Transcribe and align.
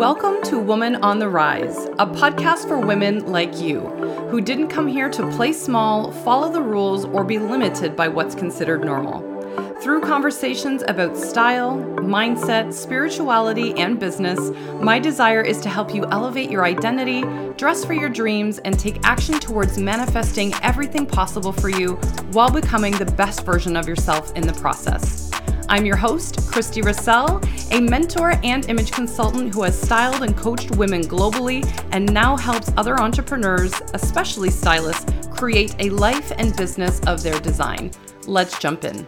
Welcome 0.00 0.40
to 0.44 0.58
Woman 0.58 0.96
on 1.04 1.18
the 1.18 1.28
Rise, 1.28 1.84
a 1.98 2.06
podcast 2.06 2.66
for 2.66 2.78
women 2.78 3.26
like 3.26 3.60
you 3.60 3.80
who 4.30 4.40
didn't 4.40 4.68
come 4.68 4.88
here 4.88 5.10
to 5.10 5.30
play 5.32 5.52
small, 5.52 6.10
follow 6.10 6.50
the 6.50 6.62
rules, 6.62 7.04
or 7.04 7.22
be 7.22 7.38
limited 7.38 7.96
by 7.96 8.08
what's 8.08 8.34
considered 8.34 8.82
normal. 8.82 9.20
Through 9.82 10.00
conversations 10.00 10.82
about 10.88 11.18
style, 11.18 11.76
mindset, 11.98 12.72
spirituality, 12.72 13.74
and 13.74 14.00
business, 14.00 14.40
my 14.80 14.98
desire 14.98 15.42
is 15.42 15.60
to 15.60 15.68
help 15.68 15.94
you 15.94 16.06
elevate 16.06 16.50
your 16.50 16.64
identity, 16.64 17.20
dress 17.58 17.84
for 17.84 17.92
your 17.92 18.08
dreams, 18.08 18.56
and 18.60 18.78
take 18.78 19.04
action 19.04 19.38
towards 19.38 19.76
manifesting 19.76 20.54
everything 20.62 21.04
possible 21.04 21.52
for 21.52 21.68
you 21.68 21.96
while 22.32 22.50
becoming 22.50 22.94
the 22.94 23.04
best 23.04 23.44
version 23.44 23.76
of 23.76 23.86
yourself 23.86 24.34
in 24.34 24.46
the 24.46 24.54
process. 24.54 25.29
I'm 25.70 25.86
your 25.86 25.96
host, 25.96 26.50
Christie 26.50 26.82
Ressel, 26.82 27.40
a 27.70 27.80
mentor 27.80 28.32
and 28.42 28.68
image 28.68 28.90
consultant 28.90 29.54
who 29.54 29.62
has 29.62 29.80
styled 29.80 30.24
and 30.24 30.36
coached 30.36 30.72
women 30.72 31.02
globally 31.02 31.64
and 31.92 32.12
now 32.12 32.36
helps 32.36 32.72
other 32.76 33.00
entrepreneurs, 33.00 33.72
especially 33.94 34.50
stylists, 34.50 35.06
create 35.30 35.76
a 35.78 35.88
life 35.90 36.32
and 36.38 36.56
business 36.56 36.98
of 37.06 37.22
their 37.22 37.38
design. 37.38 37.92
Let's 38.26 38.58
jump 38.58 38.82
in. 38.82 39.06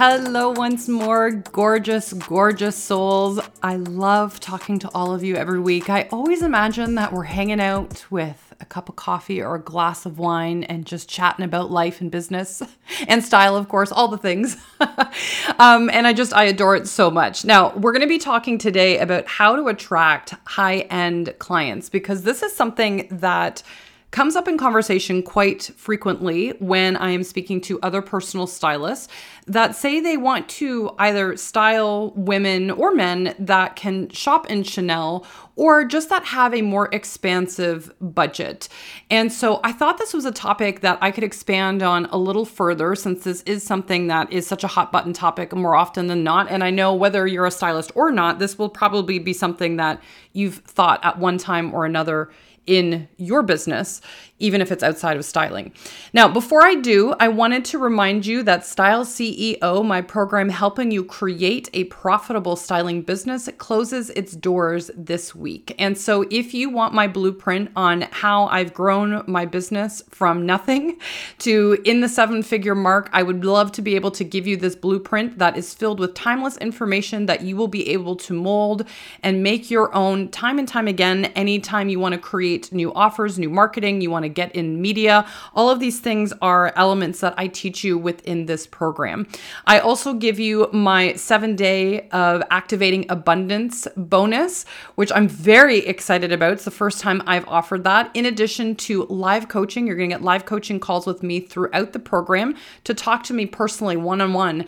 Hello, 0.00 0.50
once 0.50 0.88
more, 0.88 1.32
gorgeous, 1.32 2.12
gorgeous 2.12 2.76
souls. 2.76 3.40
I 3.64 3.74
love 3.74 4.38
talking 4.38 4.78
to 4.78 4.90
all 4.94 5.12
of 5.12 5.24
you 5.24 5.34
every 5.34 5.58
week. 5.58 5.90
I 5.90 6.06
always 6.12 6.40
imagine 6.40 6.94
that 6.94 7.12
we're 7.12 7.24
hanging 7.24 7.60
out 7.60 8.06
with 8.08 8.54
a 8.60 8.64
cup 8.64 8.88
of 8.88 8.94
coffee 8.94 9.42
or 9.42 9.56
a 9.56 9.60
glass 9.60 10.06
of 10.06 10.20
wine 10.20 10.62
and 10.62 10.86
just 10.86 11.08
chatting 11.08 11.44
about 11.44 11.72
life 11.72 12.00
and 12.00 12.12
business 12.12 12.62
and 13.08 13.24
style, 13.24 13.56
of 13.56 13.68
course, 13.68 13.90
all 13.90 14.06
the 14.06 14.16
things. 14.16 14.56
um, 15.58 15.90
and 15.90 16.06
I 16.06 16.12
just, 16.12 16.32
I 16.32 16.44
adore 16.44 16.76
it 16.76 16.86
so 16.86 17.10
much. 17.10 17.44
Now, 17.44 17.74
we're 17.74 17.90
going 17.90 18.02
to 18.02 18.06
be 18.06 18.18
talking 18.18 18.56
today 18.56 19.00
about 19.00 19.26
how 19.26 19.56
to 19.56 19.66
attract 19.66 20.32
high 20.44 20.82
end 20.90 21.34
clients 21.40 21.88
because 21.90 22.22
this 22.22 22.44
is 22.44 22.54
something 22.54 23.08
that 23.10 23.64
comes 24.10 24.36
up 24.36 24.48
in 24.48 24.56
conversation 24.56 25.22
quite 25.22 25.64
frequently 25.76 26.50
when 26.60 26.96
I 26.96 27.10
am 27.10 27.22
speaking 27.22 27.60
to 27.62 27.78
other 27.82 28.00
personal 28.00 28.46
stylists 28.46 29.08
that 29.46 29.76
say 29.76 30.00
they 30.00 30.16
want 30.16 30.48
to 30.48 30.94
either 30.98 31.36
style 31.36 32.12
women 32.16 32.70
or 32.70 32.94
men 32.94 33.34
that 33.38 33.76
can 33.76 34.08
shop 34.08 34.48
in 34.48 34.62
Chanel 34.62 35.26
or 35.56 35.84
just 35.84 36.08
that 36.08 36.24
have 36.24 36.54
a 36.54 36.62
more 36.62 36.88
expansive 36.94 37.92
budget. 38.00 38.68
And 39.10 39.30
so 39.30 39.60
I 39.62 39.72
thought 39.72 39.98
this 39.98 40.14
was 40.14 40.24
a 40.24 40.32
topic 40.32 40.80
that 40.80 40.98
I 41.02 41.10
could 41.10 41.24
expand 41.24 41.82
on 41.82 42.06
a 42.06 42.16
little 42.16 42.44
further 42.44 42.94
since 42.94 43.24
this 43.24 43.42
is 43.42 43.62
something 43.62 44.06
that 44.06 44.32
is 44.32 44.46
such 44.46 44.64
a 44.64 44.68
hot 44.68 44.90
button 44.90 45.12
topic 45.12 45.54
more 45.54 45.74
often 45.74 46.06
than 46.06 46.22
not. 46.22 46.48
And 46.50 46.64
I 46.64 46.70
know 46.70 46.94
whether 46.94 47.26
you're 47.26 47.46
a 47.46 47.50
stylist 47.50 47.92
or 47.94 48.10
not, 48.10 48.38
this 48.38 48.58
will 48.58 48.70
probably 48.70 49.18
be 49.18 49.32
something 49.32 49.76
that 49.76 50.00
you've 50.32 50.58
thought 50.58 51.04
at 51.04 51.18
one 51.18 51.36
time 51.36 51.74
or 51.74 51.84
another 51.84 52.30
in 52.68 53.08
your 53.16 53.42
business, 53.42 54.00
even 54.38 54.60
if 54.60 54.70
it's 54.70 54.82
outside 54.82 55.16
of 55.16 55.24
styling. 55.24 55.72
Now, 56.12 56.28
before 56.28 56.64
I 56.64 56.74
do, 56.74 57.14
I 57.18 57.28
wanted 57.28 57.64
to 57.66 57.78
remind 57.78 58.26
you 58.26 58.42
that 58.44 58.64
Style 58.64 59.04
CEO, 59.04 59.84
my 59.84 60.00
program 60.00 60.48
helping 60.48 60.90
you 60.90 61.04
create 61.04 61.68
a 61.72 61.84
profitable 61.84 62.56
styling 62.56 63.02
business, 63.02 63.48
closes 63.58 64.10
its 64.10 64.32
doors 64.34 64.90
this 64.96 65.34
week. 65.34 65.74
And 65.78 65.96
so, 65.98 66.24
if 66.30 66.54
you 66.54 66.70
want 66.70 66.94
my 66.94 67.08
blueprint 67.08 67.70
on 67.76 68.02
how 68.10 68.46
I've 68.46 68.72
grown 68.72 69.24
my 69.26 69.44
business 69.44 70.02
from 70.10 70.46
nothing 70.46 70.98
to 71.40 71.78
in 71.84 72.00
the 72.00 72.08
seven 72.08 72.42
figure 72.42 72.74
mark, 72.74 73.10
I 73.12 73.22
would 73.22 73.44
love 73.44 73.72
to 73.72 73.82
be 73.82 73.96
able 73.96 74.10
to 74.12 74.24
give 74.24 74.46
you 74.46 74.56
this 74.56 74.76
blueprint 74.76 75.38
that 75.38 75.56
is 75.56 75.74
filled 75.74 76.00
with 76.00 76.14
timeless 76.14 76.56
information 76.58 77.26
that 77.26 77.42
you 77.42 77.56
will 77.56 77.68
be 77.68 77.88
able 77.90 78.16
to 78.16 78.32
mold 78.32 78.84
and 79.22 79.42
make 79.42 79.70
your 79.70 79.94
own 79.94 80.28
time 80.28 80.58
and 80.58 80.68
time 80.68 80.88
again 80.88 81.26
anytime 81.36 81.88
you 81.88 81.98
want 81.98 82.14
to 82.14 82.20
create 82.20 82.72
new 82.72 82.92
offers, 82.94 83.38
new 83.38 83.50
marketing, 83.50 84.00
you 84.00 84.10
want 84.10 84.24
to 84.24 84.27
get 84.28 84.54
in 84.54 84.80
media. 84.80 85.26
All 85.54 85.70
of 85.70 85.80
these 85.80 86.00
things 86.00 86.32
are 86.42 86.72
elements 86.76 87.20
that 87.20 87.34
I 87.36 87.48
teach 87.48 87.84
you 87.84 87.98
within 87.98 88.46
this 88.46 88.66
program. 88.66 89.26
I 89.66 89.78
also 89.80 90.14
give 90.14 90.38
you 90.38 90.68
my 90.72 91.14
seven 91.14 91.56
day 91.56 92.08
of 92.10 92.42
activating 92.50 93.06
abundance 93.08 93.86
bonus, 93.96 94.64
which 94.94 95.12
I'm 95.14 95.28
very 95.28 95.78
excited 95.78 96.32
about. 96.32 96.54
It's 96.54 96.64
the 96.64 96.70
first 96.70 97.00
time 97.00 97.22
I've 97.26 97.48
offered 97.48 97.84
that. 97.84 98.10
In 98.14 98.26
addition 98.26 98.76
to 98.76 99.04
live 99.04 99.48
coaching, 99.48 99.86
you're 99.86 99.96
going 99.96 100.10
to 100.10 100.14
get 100.16 100.22
live 100.22 100.44
coaching 100.44 100.80
calls 100.80 101.06
with 101.06 101.22
me 101.22 101.40
throughout 101.40 101.92
the 101.92 101.98
program 101.98 102.54
to 102.84 102.94
talk 102.94 103.22
to 103.24 103.34
me 103.34 103.46
personally 103.46 103.96
one 103.96 104.20
on 104.20 104.32
one 104.32 104.66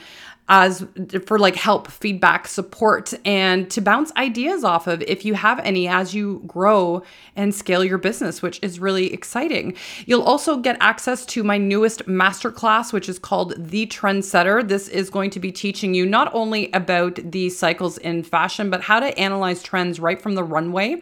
as 0.50 0.84
for 1.26 1.38
like 1.38 1.54
help, 1.54 1.88
feedback, 1.88 2.48
support, 2.48 3.14
and 3.24 3.70
to 3.70 3.80
bounce 3.80 4.10
ideas 4.16 4.64
off 4.64 4.88
of 4.88 5.00
if 5.02 5.24
you 5.24 5.34
have 5.34 5.60
any 5.60 5.86
as 5.86 6.12
you 6.12 6.42
grow 6.44 7.02
and 7.36 7.54
scale 7.54 7.84
your 7.84 7.98
business, 7.98 8.42
which 8.42 8.58
is 8.60 8.80
really 8.80 9.12
exciting. 9.12 9.76
You'll 10.06 10.24
also 10.24 10.56
get 10.56 10.76
access 10.80 11.24
to 11.26 11.44
my 11.44 11.56
newest 11.56 12.06
masterclass, 12.06 12.92
which 12.92 13.08
is 13.08 13.16
called 13.16 13.54
The 13.56 13.86
Trendsetter. 13.86 14.66
This 14.66 14.88
is 14.88 15.08
going 15.08 15.30
to 15.30 15.40
be 15.40 15.52
teaching 15.52 15.94
you 15.94 16.04
not 16.04 16.34
only 16.34 16.68
about 16.72 17.20
the 17.22 17.48
cycles 17.48 17.96
in 17.98 18.24
fashion, 18.24 18.70
but 18.70 18.82
how 18.82 18.98
to 18.98 19.16
analyze 19.16 19.62
trends 19.62 20.00
right 20.00 20.20
from 20.20 20.34
the 20.34 20.42
runway. 20.42 21.00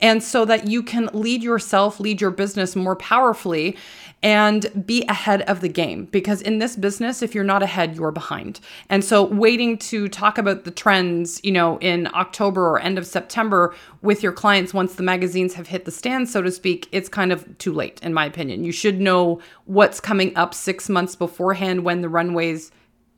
And 0.00 0.22
so 0.22 0.44
that 0.44 0.68
you 0.68 0.82
can 0.82 1.08
lead 1.12 1.42
yourself, 1.42 1.98
lead 1.98 2.20
your 2.20 2.30
business 2.30 2.76
more 2.76 2.96
powerfully 2.96 3.76
and 4.22 4.84
be 4.86 5.04
ahead 5.08 5.42
of 5.42 5.60
the 5.60 5.68
game 5.68 6.06
because 6.06 6.42
in 6.42 6.58
this 6.58 6.74
business 6.74 7.22
if 7.22 7.34
you're 7.34 7.44
not 7.44 7.62
ahead 7.62 7.94
you're 7.94 8.10
behind. 8.10 8.60
And 8.88 9.04
so 9.04 9.24
waiting 9.24 9.78
to 9.78 10.08
talk 10.08 10.38
about 10.38 10.64
the 10.64 10.70
trends 10.70 11.40
you 11.44 11.52
know 11.52 11.78
in 11.78 12.08
october 12.14 12.68
or 12.68 12.80
end 12.80 12.98
of 12.98 13.06
september 13.06 13.74
with 14.02 14.22
your 14.22 14.32
clients 14.32 14.74
once 14.74 14.94
the 14.94 15.02
magazines 15.02 15.54
have 15.54 15.68
hit 15.68 15.84
the 15.84 15.90
stand 15.90 16.28
so 16.28 16.42
to 16.42 16.50
speak 16.50 16.88
it's 16.92 17.08
kind 17.08 17.32
of 17.32 17.58
too 17.58 17.72
late 17.72 18.00
in 18.02 18.12
my 18.12 18.24
opinion. 18.24 18.64
You 18.64 18.72
should 18.72 19.00
know 19.00 19.40
what's 19.66 20.00
coming 20.00 20.36
up 20.36 20.54
six 20.54 20.88
months 20.88 21.14
beforehand 21.14 21.84
when 21.84 22.00
the 22.00 22.08
runways 22.08 22.70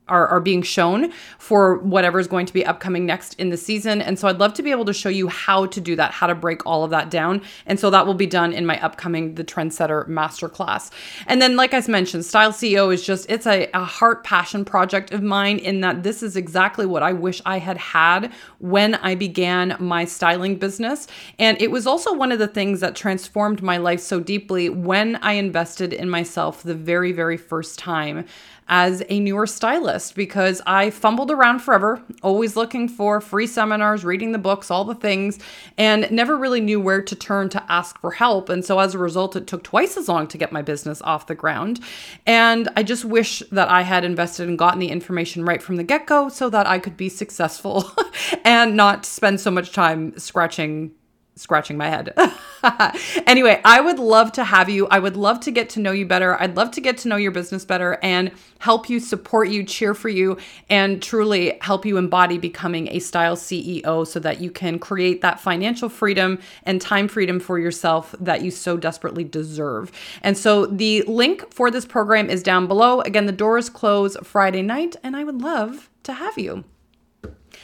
are, 0.07 0.27
are 0.27 0.39
being 0.39 0.61
shown 0.61 1.11
for 1.37 1.77
whatever 1.77 2.19
is 2.19 2.27
going 2.27 2.45
to 2.45 2.53
be 2.53 2.65
upcoming 2.65 3.05
next 3.05 3.33
in 3.35 3.49
the 3.49 3.57
season. 3.57 4.01
And 4.01 4.19
so 4.19 4.27
I'd 4.27 4.39
love 4.39 4.53
to 4.55 4.63
be 4.63 4.71
able 4.71 4.85
to 4.85 4.93
show 4.93 5.09
you 5.09 5.27
how 5.27 5.67
to 5.67 5.79
do 5.79 5.95
that, 5.95 6.11
how 6.11 6.27
to 6.27 6.35
break 6.35 6.65
all 6.65 6.83
of 6.83 6.91
that 6.91 7.09
down. 7.09 7.41
And 7.65 7.79
so 7.79 7.89
that 7.89 8.05
will 8.05 8.13
be 8.13 8.25
done 8.25 8.51
in 8.51 8.65
my 8.65 8.81
upcoming 8.81 9.35
The 9.35 9.43
Trendsetter 9.43 10.07
Masterclass. 10.07 10.91
And 11.27 11.41
then, 11.41 11.55
like 11.55 11.73
I 11.73 11.81
mentioned, 11.87 12.25
Style 12.25 12.51
CEO 12.51 12.93
is 12.93 13.05
just, 13.05 13.29
it's 13.29 13.47
a, 13.47 13.69
a 13.73 13.83
heart 13.83 14.23
passion 14.23 14.65
project 14.65 15.11
of 15.11 15.23
mine 15.23 15.57
in 15.57 15.81
that 15.81 16.03
this 16.03 16.21
is 16.21 16.35
exactly 16.35 16.85
what 16.85 17.03
I 17.03 17.13
wish 17.13 17.41
I 17.45 17.59
had 17.59 17.77
had 17.77 18.33
when 18.59 18.95
I 18.95 19.15
began 19.15 19.77
my 19.79 20.05
styling 20.05 20.57
business. 20.57 21.07
And 21.39 21.61
it 21.61 21.71
was 21.71 21.87
also 21.87 22.13
one 22.13 22.31
of 22.31 22.39
the 22.39 22.47
things 22.47 22.81
that 22.81 22.95
transformed 22.95 23.63
my 23.63 23.77
life 23.77 24.01
so 24.01 24.19
deeply 24.19 24.69
when 24.69 25.15
I 25.17 25.33
invested 25.33 25.93
in 25.93 26.09
myself 26.09 26.63
the 26.63 26.75
very, 26.75 27.11
very 27.11 27.37
first 27.37 27.79
time 27.79 28.25
as 28.67 29.03
a 29.09 29.19
newer 29.19 29.45
stylist 29.45 29.90
because 30.15 30.61
I 30.65 30.89
fumbled 30.89 31.31
around 31.31 31.59
forever, 31.59 32.01
always 32.21 32.55
looking 32.55 32.87
for 32.87 33.21
free 33.21 33.47
seminars, 33.47 34.05
reading 34.05 34.31
the 34.31 34.37
books, 34.37 34.71
all 34.71 34.85
the 34.85 34.95
things, 34.95 35.39
and 35.77 36.09
never 36.11 36.37
really 36.37 36.61
knew 36.61 36.79
where 36.79 37.01
to 37.01 37.15
turn 37.15 37.49
to 37.49 37.71
ask 37.71 37.99
for 37.99 38.11
help. 38.11 38.49
And 38.49 38.63
so 38.63 38.79
as 38.79 38.93
a 38.93 38.97
result, 38.99 39.35
it 39.35 39.47
took 39.47 39.63
twice 39.63 39.97
as 39.97 40.07
long 40.07 40.27
to 40.27 40.37
get 40.37 40.51
my 40.51 40.61
business 40.61 41.01
off 41.01 41.27
the 41.27 41.35
ground. 41.35 41.79
And 42.25 42.69
I 42.75 42.83
just 42.83 43.05
wish 43.05 43.43
that 43.51 43.69
I 43.69 43.81
had 43.81 44.03
invested 44.03 44.47
and 44.47 44.57
gotten 44.57 44.79
the 44.79 44.89
information 44.89 45.45
right 45.45 45.61
from 45.61 45.75
the 45.75 45.83
get 45.83 46.05
go 46.05 46.29
so 46.29 46.49
that 46.49 46.67
I 46.67 46.79
could 46.79 46.97
be 46.97 47.09
successful 47.09 47.91
and 48.45 48.75
not 48.75 49.05
spend 49.05 49.39
so 49.39 49.51
much 49.51 49.71
time 49.71 50.17
scratching 50.17 50.91
scratching 51.35 51.77
my 51.77 51.87
head. 51.87 52.13
anyway, 53.25 53.61
I 53.63 53.79
would 53.79 53.99
love 53.99 54.31
to 54.33 54.43
have 54.43 54.69
you. 54.69 54.87
I 54.87 54.99
would 54.99 55.15
love 55.15 55.39
to 55.41 55.51
get 55.51 55.69
to 55.71 55.79
know 55.79 55.91
you 55.91 56.05
better. 56.05 56.39
I'd 56.39 56.55
love 56.55 56.71
to 56.71 56.81
get 56.81 56.97
to 56.99 57.07
know 57.07 57.15
your 57.15 57.31
business 57.31 57.65
better 57.65 57.97
and 58.03 58.31
help 58.59 58.89
you, 58.89 58.99
support 58.99 59.49
you, 59.49 59.63
cheer 59.63 59.93
for 59.93 60.09
you, 60.09 60.37
and 60.69 61.01
truly 61.01 61.57
help 61.61 61.85
you 61.85 61.97
embody 61.97 62.37
becoming 62.37 62.89
a 62.89 62.99
style 62.99 63.35
CEO 63.35 64.05
so 64.05 64.19
that 64.19 64.41
you 64.41 64.51
can 64.51 64.77
create 64.77 65.21
that 65.21 65.39
financial 65.39 65.89
freedom 65.89 66.39
and 66.63 66.81
time 66.81 67.07
freedom 67.07 67.39
for 67.39 67.57
yourself 67.57 68.13
that 68.19 68.41
you 68.41 68.51
so 68.51 68.77
desperately 68.77 69.23
deserve. 69.23 69.91
And 70.21 70.37
so 70.37 70.65
the 70.65 71.03
link 71.03 71.53
for 71.53 71.71
this 71.71 71.85
program 71.85 72.29
is 72.29 72.43
down 72.43 72.67
below. 72.67 73.01
Again, 73.01 73.25
the 73.25 73.31
doors 73.31 73.69
close 73.69 74.17
Friday 74.23 74.61
night, 74.61 74.95
and 75.01 75.15
I 75.15 75.23
would 75.23 75.41
love 75.41 75.89
to 76.03 76.13
have 76.13 76.37
you. 76.37 76.65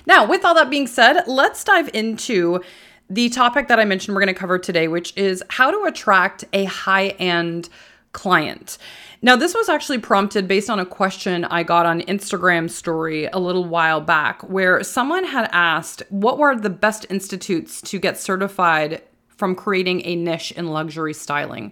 Now, 0.05 0.25
with 0.25 0.45
all 0.45 0.55
that 0.55 0.69
being 0.69 0.87
said, 0.87 1.23
let's 1.27 1.63
dive 1.63 1.89
into 1.93 2.61
the 3.09 3.29
topic 3.29 3.67
that 3.67 3.79
I 3.79 3.85
mentioned 3.85 4.15
we're 4.15 4.21
going 4.21 4.33
to 4.33 4.39
cover 4.39 4.59
today, 4.59 4.87
which 4.87 5.15
is 5.15 5.43
how 5.49 5.71
to 5.71 5.87
attract 5.87 6.45
a 6.53 6.65
high 6.65 7.09
end 7.09 7.69
client. 8.13 8.77
Now, 9.21 9.35
this 9.35 9.53
was 9.53 9.69
actually 9.69 9.99
prompted 9.99 10.47
based 10.47 10.69
on 10.69 10.79
a 10.79 10.85
question 10.85 11.45
I 11.45 11.63
got 11.63 11.85
on 11.85 12.01
Instagram 12.01 12.69
story 12.69 13.25
a 13.25 13.39
little 13.39 13.65
while 13.65 14.01
back, 14.01 14.41
where 14.49 14.83
someone 14.83 15.23
had 15.23 15.49
asked 15.51 16.03
what 16.09 16.37
were 16.37 16.55
the 16.55 16.69
best 16.69 17.05
institutes 17.09 17.81
to 17.81 17.99
get 17.99 18.17
certified 18.17 19.01
from 19.37 19.53
creating 19.53 20.01
a 20.03 20.15
niche 20.15 20.51
in 20.53 20.67
luxury 20.67 21.13
styling. 21.13 21.71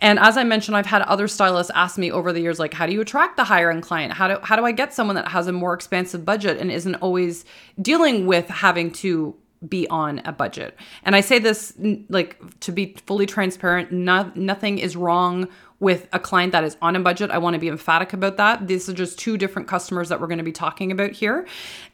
And 0.00 0.18
as 0.18 0.36
I 0.36 0.42
mentioned, 0.42 0.76
I've 0.76 0.86
had 0.86 1.02
other 1.02 1.28
stylists 1.28 1.70
ask 1.74 1.96
me 1.96 2.10
over 2.10 2.32
the 2.32 2.40
years, 2.40 2.58
like, 2.58 2.74
how 2.74 2.86
do 2.86 2.92
you 2.92 3.00
attract 3.00 3.36
the 3.36 3.44
higher 3.44 3.70
end 3.70 3.84
client? 3.84 4.12
How 4.12 4.26
do, 4.26 4.38
how 4.42 4.56
do 4.56 4.64
I 4.64 4.72
get 4.72 4.92
someone 4.92 5.14
that 5.14 5.28
has 5.28 5.46
a 5.46 5.52
more 5.52 5.74
expansive 5.74 6.24
budget 6.24 6.58
and 6.58 6.72
isn't 6.72 6.96
always 6.96 7.44
dealing 7.80 8.26
with 8.26 8.48
having 8.48 8.90
to 8.92 9.36
be 9.68 9.88
on 9.88 10.20
a 10.24 10.32
budget. 10.32 10.76
And 11.04 11.16
I 11.16 11.20
say 11.20 11.38
this 11.38 11.74
like 12.08 12.38
to 12.60 12.72
be 12.72 12.96
fully 13.06 13.26
transparent, 13.26 13.92
not, 13.92 14.36
nothing 14.36 14.78
is 14.78 14.96
wrong 14.96 15.48
with 15.80 16.08
a 16.12 16.18
client 16.18 16.52
that 16.52 16.64
is 16.64 16.76
on 16.82 16.96
a 16.96 17.00
budget. 17.00 17.30
I 17.30 17.38
want 17.38 17.54
to 17.54 17.60
be 17.60 17.68
emphatic 17.68 18.12
about 18.12 18.36
that. 18.36 18.66
These 18.66 18.88
are 18.88 18.92
just 18.92 19.18
two 19.18 19.36
different 19.36 19.68
customers 19.68 20.08
that 20.08 20.20
we're 20.20 20.26
going 20.26 20.38
to 20.38 20.44
be 20.44 20.52
talking 20.52 20.92
about 20.92 21.12
here. 21.12 21.46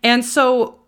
And 0.03 0.25
so 0.25 0.80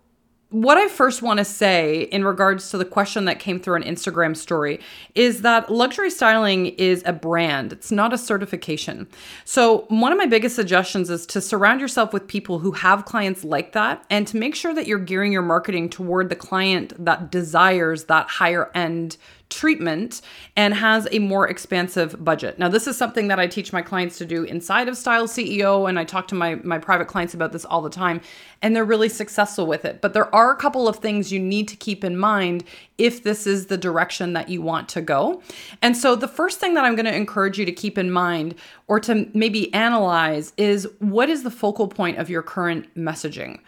what 0.53 0.77
I 0.77 0.87
first 0.87 1.23
want 1.23 1.39
to 1.39 1.45
say 1.45 2.03
in 2.03 2.23
regards 2.23 2.69
to 2.69 2.77
the 2.77 2.85
question 2.85 3.25
that 3.25 3.39
came 3.39 3.59
through 3.59 3.73
an 3.73 3.81
Instagram 3.81 4.37
story 4.37 4.79
is 5.15 5.41
that 5.41 5.71
luxury 5.71 6.11
styling 6.11 6.67
is 6.67 7.01
a 7.07 7.11
brand, 7.11 7.73
it's 7.73 7.91
not 7.91 8.13
a 8.13 8.19
certification. 8.19 9.07
So, 9.45 9.85
one 9.87 10.11
of 10.11 10.17
my 10.19 10.27
biggest 10.27 10.55
suggestions 10.55 11.09
is 11.09 11.25
to 11.25 11.41
surround 11.41 11.81
yourself 11.81 12.13
with 12.13 12.27
people 12.27 12.59
who 12.59 12.71
have 12.73 13.05
clients 13.05 13.43
like 13.43 13.71
that 13.71 14.05
and 14.11 14.27
to 14.27 14.37
make 14.37 14.53
sure 14.53 14.75
that 14.75 14.85
you're 14.85 14.99
gearing 14.99 15.31
your 15.31 15.41
marketing 15.41 15.89
toward 15.89 16.29
the 16.29 16.35
client 16.35 16.93
that 17.03 17.31
desires 17.31 18.03
that 18.03 18.27
higher 18.29 18.69
end 18.75 19.17
treatment 19.53 20.21
and 20.55 20.73
has 20.73 21.07
a 21.11 21.19
more 21.19 21.47
expansive 21.47 22.23
budget. 22.23 22.57
Now, 22.57 22.69
this 22.69 22.87
is 22.87 22.97
something 22.97 23.27
that 23.27 23.39
I 23.39 23.47
teach 23.47 23.71
my 23.71 23.81
clients 23.81 24.17
to 24.17 24.25
do 24.25 24.43
inside 24.43 24.87
of 24.87 24.97
Style 24.97 25.27
CEO, 25.27 25.87
and 25.87 25.99
I 25.99 26.03
talk 26.03 26.27
to 26.29 26.35
my, 26.35 26.55
my 26.55 26.79
private 26.79 27.07
clients 27.07 27.33
about 27.33 27.51
this 27.51 27.63
all 27.65 27.81
the 27.81 27.89
time, 27.89 28.21
and 28.61 28.75
they're 28.75 28.83
really 28.83 29.09
successful 29.09 29.65
with 29.67 29.85
it. 29.85 30.01
But 30.01 30.13
there 30.13 30.33
are 30.33 30.51
a 30.51 30.55
couple 30.55 30.87
of 30.87 30.97
things 30.97 31.31
you 31.31 31.39
need 31.39 31.67
to 31.67 31.75
keep 31.75 32.03
in 32.03 32.17
mind 32.17 32.63
if 32.97 33.23
this 33.23 33.45
is 33.45 33.67
the 33.67 33.77
direction 33.77 34.33
that 34.33 34.49
you 34.49 34.61
want 34.61 34.89
to 34.89 35.01
go. 35.01 35.41
And 35.81 35.95
so, 35.95 36.15
the 36.15 36.27
first 36.27 36.59
thing 36.59 36.73
that 36.73 36.83
I'm 36.83 36.95
going 36.95 37.05
to 37.05 37.15
encourage 37.15 37.59
you 37.59 37.65
to 37.65 37.71
keep 37.71 37.97
in 37.97 38.11
mind 38.11 38.55
or 38.87 38.99
to 39.01 39.29
maybe 39.33 39.73
analyze 39.73 40.53
is 40.57 40.87
what 40.99 41.29
is 41.29 41.43
the 41.43 41.51
focal 41.51 41.87
point 41.87 42.17
of 42.17 42.29
your 42.29 42.41
current 42.41 42.93
messaging? 42.95 43.59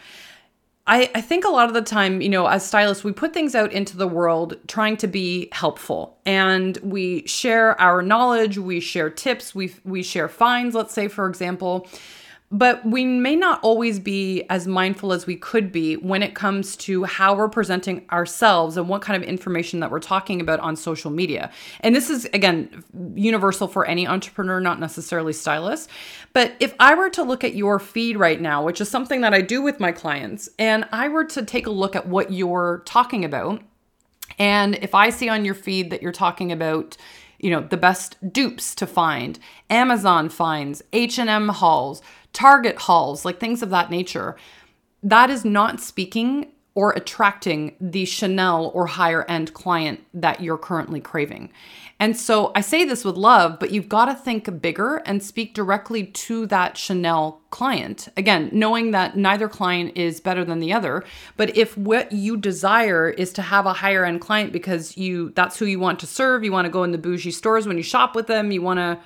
I, 0.88 1.10
I 1.16 1.22
think 1.22 1.46
a 1.46 1.50
lot 1.50 1.68
of 1.68 1.74
the 1.74 1.82
time, 1.82 2.22
you 2.22 2.30
know, 2.30 2.46
as 2.46 2.66
stylists, 2.66 3.04
we 3.04 3.12
put 3.12 3.34
things 3.34 3.56
out 3.56 3.72
into 3.72 3.98
the 3.98 4.08
world 4.08 4.58
trying 4.68 4.98
to 4.98 5.08
be 5.08 5.50
helpful 5.52 6.18
and 6.26 6.78
we 6.84 7.26
share 7.26 7.80
our 7.82 8.04
knowledge, 8.04 8.60
we 8.60 8.80
share 8.80 9.10
tips, 9.10 9.56
we, 9.56 9.74
we 9.84 10.04
share 10.04 10.28
finds, 10.30 10.76
let's 10.76 10.94
say, 10.94 11.08
for 11.08 11.28
example. 11.28 11.88
But 12.56 12.86
we 12.86 13.04
may 13.04 13.36
not 13.36 13.60
always 13.64 14.00
be 14.00 14.44
as 14.50 14.66
mindful 14.66 15.12
as 15.12 15.28
we 15.28 15.36
could 15.36 15.74
be 15.74 15.98
when 15.98 16.24
it 16.24 16.36
comes 16.36 16.78
to 16.78 17.04
how 17.04 17.36
we're 17.36 17.50
presenting 17.50 18.06
ourselves 18.10 18.78
and 18.78 18.88
what 18.88 19.02
kind 19.02 19.22
of 19.22 19.28
information 19.28 19.82
that 19.82 19.92
we're 19.92 20.00
talking 20.00 20.40
about 20.40 20.62
on 20.62 20.78
social 20.78 21.12
media. 21.12 21.52
And 21.82 21.94
this 21.94 22.10
is, 22.10 22.24
again, 22.32 22.86
universal 23.14 23.68
for 23.68 23.86
any 23.86 24.08
entrepreneur, 24.08 24.62
not 24.62 24.80
necessarily 24.80 25.34
stylists. 25.34 25.90
But 26.32 26.54
if 26.62 26.74
I 26.80 26.96
were 26.96 27.10
to 27.10 27.24
look 27.24 27.44
at 27.44 27.56
your 27.56 27.78
feed 27.78 28.16
right 28.16 28.40
now, 28.40 28.64
which 28.64 28.80
is 28.80 28.88
something 28.88 29.20
that 29.20 29.34
I 29.34 29.42
do 29.42 29.62
with 29.62 29.82
my 29.82 29.92
clients, 29.92 30.48
and 30.58 30.88
I 30.94 31.10
were 31.10 31.26
to 31.26 31.44
take 31.44 31.68
a 31.68 31.72
look 31.72 31.94
at 31.94 32.08
what 32.08 32.32
you're 32.32 32.84
talking 32.86 33.26
about, 33.26 33.64
and 34.40 34.76
if 34.76 34.96
I 34.96 35.10
see 35.10 35.28
on 35.28 35.44
your 35.44 35.56
feed 35.56 35.90
that 35.90 36.02
you're 36.02 36.14
talking 36.14 36.54
about, 36.54 36.96
you 37.38 37.52
know, 37.52 37.60
the 37.60 37.76
best 37.76 38.16
dupes 38.32 38.74
to 38.76 38.88
find, 38.88 39.40
Amazon 39.70 40.30
finds, 40.30 40.82
H&M 40.94 41.50
hauls, 41.50 42.02
Target 42.36 42.78
hauls, 42.78 43.26
like 43.26 43.40
things 43.40 43.64
of 43.64 43.72
that 43.72 43.90
nature, 43.90 44.36
that 45.02 45.30
is 45.32 45.44
not 45.44 45.80
speaking 45.80 46.52
or 46.76 46.92
attracting 46.92 47.74
the 47.80 48.04
Chanel 48.04 48.70
or 48.74 48.86
higher 48.86 49.24
end 49.30 49.54
client 49.54 50.02
that 50.14 50.42
you're 50.42 50.58
currently 50.58 51.00
craving. 51.00 51.50
And 52.02 52.18
so 52.18 52.52
I 52.54 52.60
say 52.60 52.84
this 52.84 53.06
with 53.06 53.16
love, 53.16 53.58
but 53.60 53.72
you've 53.72 53.88
got 53.88 54.06
to 54.06 54.14
think 54.14 54.62
bigger 54.62 54.98
and 55.06 55.24
speak 55.24 55.54
directly 55.54 56.06
to 56.06 56.46
that 56.48 56.76
Chanel 56.76 57.40
client. 57.50 58.10
Again, 58.18 58.50
knowing 58.52 58.92
that 58.92 59.16
neither 59.16 59.48
client 59.48 59.94
is 59.96 60.20
better 60.20 60.44
than 60.44 60.60
the 60.60 60.74
other, 60.74 61.06
but 61.38 61.56
if 61.56 61.78
what 61.78 62.12
you 62.12 62.36
desire 62.36 63.10
is 63.10 63.32
to 63.34 63.42
have 63.42 63.66
a 63.66 63.72
higher 63.72 64.04
end 64.04 64.20
client 64.20 64.52
because 64.52 64.98
you 64.98 65.32
that's 65.36 65.58
who 65.58 65.66
you 65.66 65.80
want 65.80 66.02
to 66.02 66.08
serve, 66.08 66.44
you 66.44 66.52
want 66.52 66.66
to 66.66 66.72
go 66.72 66.84
in 66.84 66.92
the 66.92 66.98
bougie 66.98 67.32
stores 67.32 67.66
when 67.66 67.78
you 67.78 67.84
shop 67.84 68.14
with 68.14 68.28
them, 68.28 68.52
you 68.52 68.62
want 68.62 68.80
to 68.80 69.00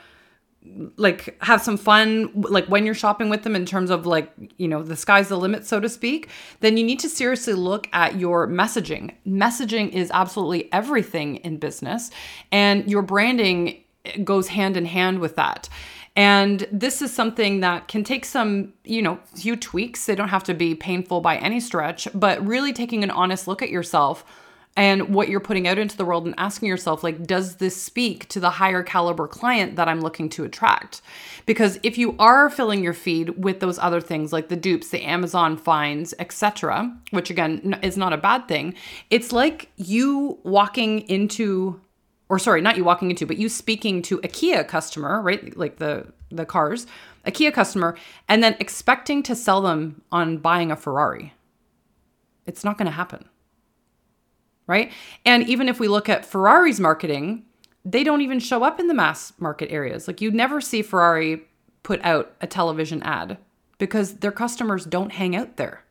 like 0.98 1.42
have 1.42 1.62
some 1.62 1.78
fun 1.78 2.30
like 2.36 2.66
when 2.66 2.86
you're 2.86 2.94
shopping 2.94 3.30
with 3.30 3.44
them 3.44 3.56
in 3.56 3.66
terms 3.66 3.90
of 3.90 4.06
like 4.06 4.32
you 4.58 4.68
know 4.68 4.84
the 4.84 4.96
sky's 4.96 5.30
the 5.30 5.38
limit 5.38 5.66
so 5.66 5.80
to 5.80 5.88
speak 5.88 6.30
then 6.60 6.76
you 6.76 6.84
need 6.84 7.00
to 7.00 7.08
seriously 7.08 7.54
look 7.54 7.88
at 7.94 8.20
your 8.20 8.46
messaging 8.46 9.14
messaging 9.26 9.90
is 9.90 10.12
absolutely 10.14 10.72
everything 10.74 11.38
in 11.38 11.58
business 11.58 12.12
and 12.52 12.90
your 12.92 13.02
branding 13.02 13.82
goes 14.24 14.50
hand 14.50 14.76
in 14.76 14.86
hand 14.86 15.20
with 15.20 15.38
that 15.38 15.70
and 16.16 16.68
this 16.70 17.02
is 17.02 17.14
something 17.14 17.62
that 17.62 17.88
can 17.88 18.04
take 18.04 18.26
some, 18.26 18.74
you 18.84 19.02
know, 19.02 19.20
few 19.36 19.56
tweaks. 19.56 20.06
They 20.06 20.16
don't 20.16 20.28
have 20.28 20.44
to 20.46 20.54
be 20.54 20.76
painful 20.76 21.22
by 21.22 21.38
any 21.38 21.62
stretch, 21.62 22.10
but 22.14 22.46
really 22.46 22.74
taking 22.74 23.06
an 23.06 23.12
honest 23.12 23.48
look 23.48 23.62
at 23.62 23.70
yourself 23.70 24.26
and 24.76 25.14
what 25.14 25.28
you're 25.30 25.40
putting 25.40 25.68
out 25.68 25.78
into 25.78 25.98
the 25.98 26.06
world 26.06 26.26
and 26.26 26.36
asking 26.38 26.70
yourself 26.70 27.04
like 27.04 27.26
does 27.26 27.58
this 27.58 27.76
speak 27.76 28.28
to 28.30 28.40
the 28.40 28.50
higher 28.50 28.84
caliber 28.84 29.28
client 29.28 29.76
that 29.76 29.88
I'm 29.88 30.02
looking 30.02 30.30
to 30.30 30.44
attract? 30.44 31.02
Because 31.46 31.80
if 31.84 31.98
you 31.98 32.16
are 32.20 32.50
filling 32.50 32.84
your 32.84 32.94
feed 32.94 33.44
with 33.44 33.60
those 33.60 33.80
other 33.80 34.02
things 34.02 34.32
like 34.32 34.48
the 34.50 34.56
dupes 34.56 34.90
the 34.90 35.04
Amazon 35.04 35.58
finds 35.58 36.14
etc 36.20 36.96
which 37.12 37.30
again 37.30 37.78
is 37.82 37.98
not 37.98 38.14
a 38.14 38.18
bad 38.18 38.48
thing 38.48 38.74
it's 39.10 39.32
like 39.32 39.72
you 39.76 40.40
walking 40.44 41.02
into 41.10 41.80
or 42.30 42.40
sorry 42.40 42.62
not 42.62 42.78
you 42.78 42.84
walking 42.84 43.10
into 43.10 43.26
but 43.26 43.38
you 43.38 43.50
speaking 43.50 44.02
to 44.04 44.20
a 44.24 44.28
Kia 44.28 44.64
customer 44.64 45.22
right? 45.22 45.58
Like 45.58 45.78
the 45.78 46.08
the 46.32 46.46
cars 46.46 46.86
a 47.26 47.32
Kia 47.32 47.52
customer 47.52 47.98
and 48.28 48.42
then 48.44 48.56
expecting 48.60 49.24
to 49.24 49.36
sell 49.36 49.62
them 49.62 50.04
on 50.12 50.38
buying 50.38 50.72
a 50.72 50.76
Ferrari. 50.76 51.34
It's 52.46 52.64
not 52.64 52.78
going 52.78 52.86
to 52.86 52.92
happen 52.92 53.26
right? 54.70 54.92
And 55.26 55.50
even 55.50 55.68
if 55.68 55.80
we 55.80 55.88
look 55.88 56.08
at 56.08 56.24
Ferrari's 56.24 56.80
marketing, 56.80 57.44
they 57.84 58.04
don't 58.04 58.22
even 58.22 58.40
show 58.40 58.64
up 58.64 58.80
in 58.80 58.86
the 58.86 58.94
mass 58.94 59.34
market 59.40 59.72
areas. 59.72 60.08
Like 60.08 60.22
you'd 60.22 60.36
never 60.36 60.62
see 60.62 60.84
Ferrari 60.84 61.42
put 61.82 62.00
out 62.06 62.34
a 62.40 62.46
television 62.46 63.02
ad 63.02 63.40
because 63.80 64.18
their 64.18 64.32
customers 64.32 64.86
don't 64.86 65.12
hang 65.12 65.36
out 65.36 65.58
there. 65.58 65.84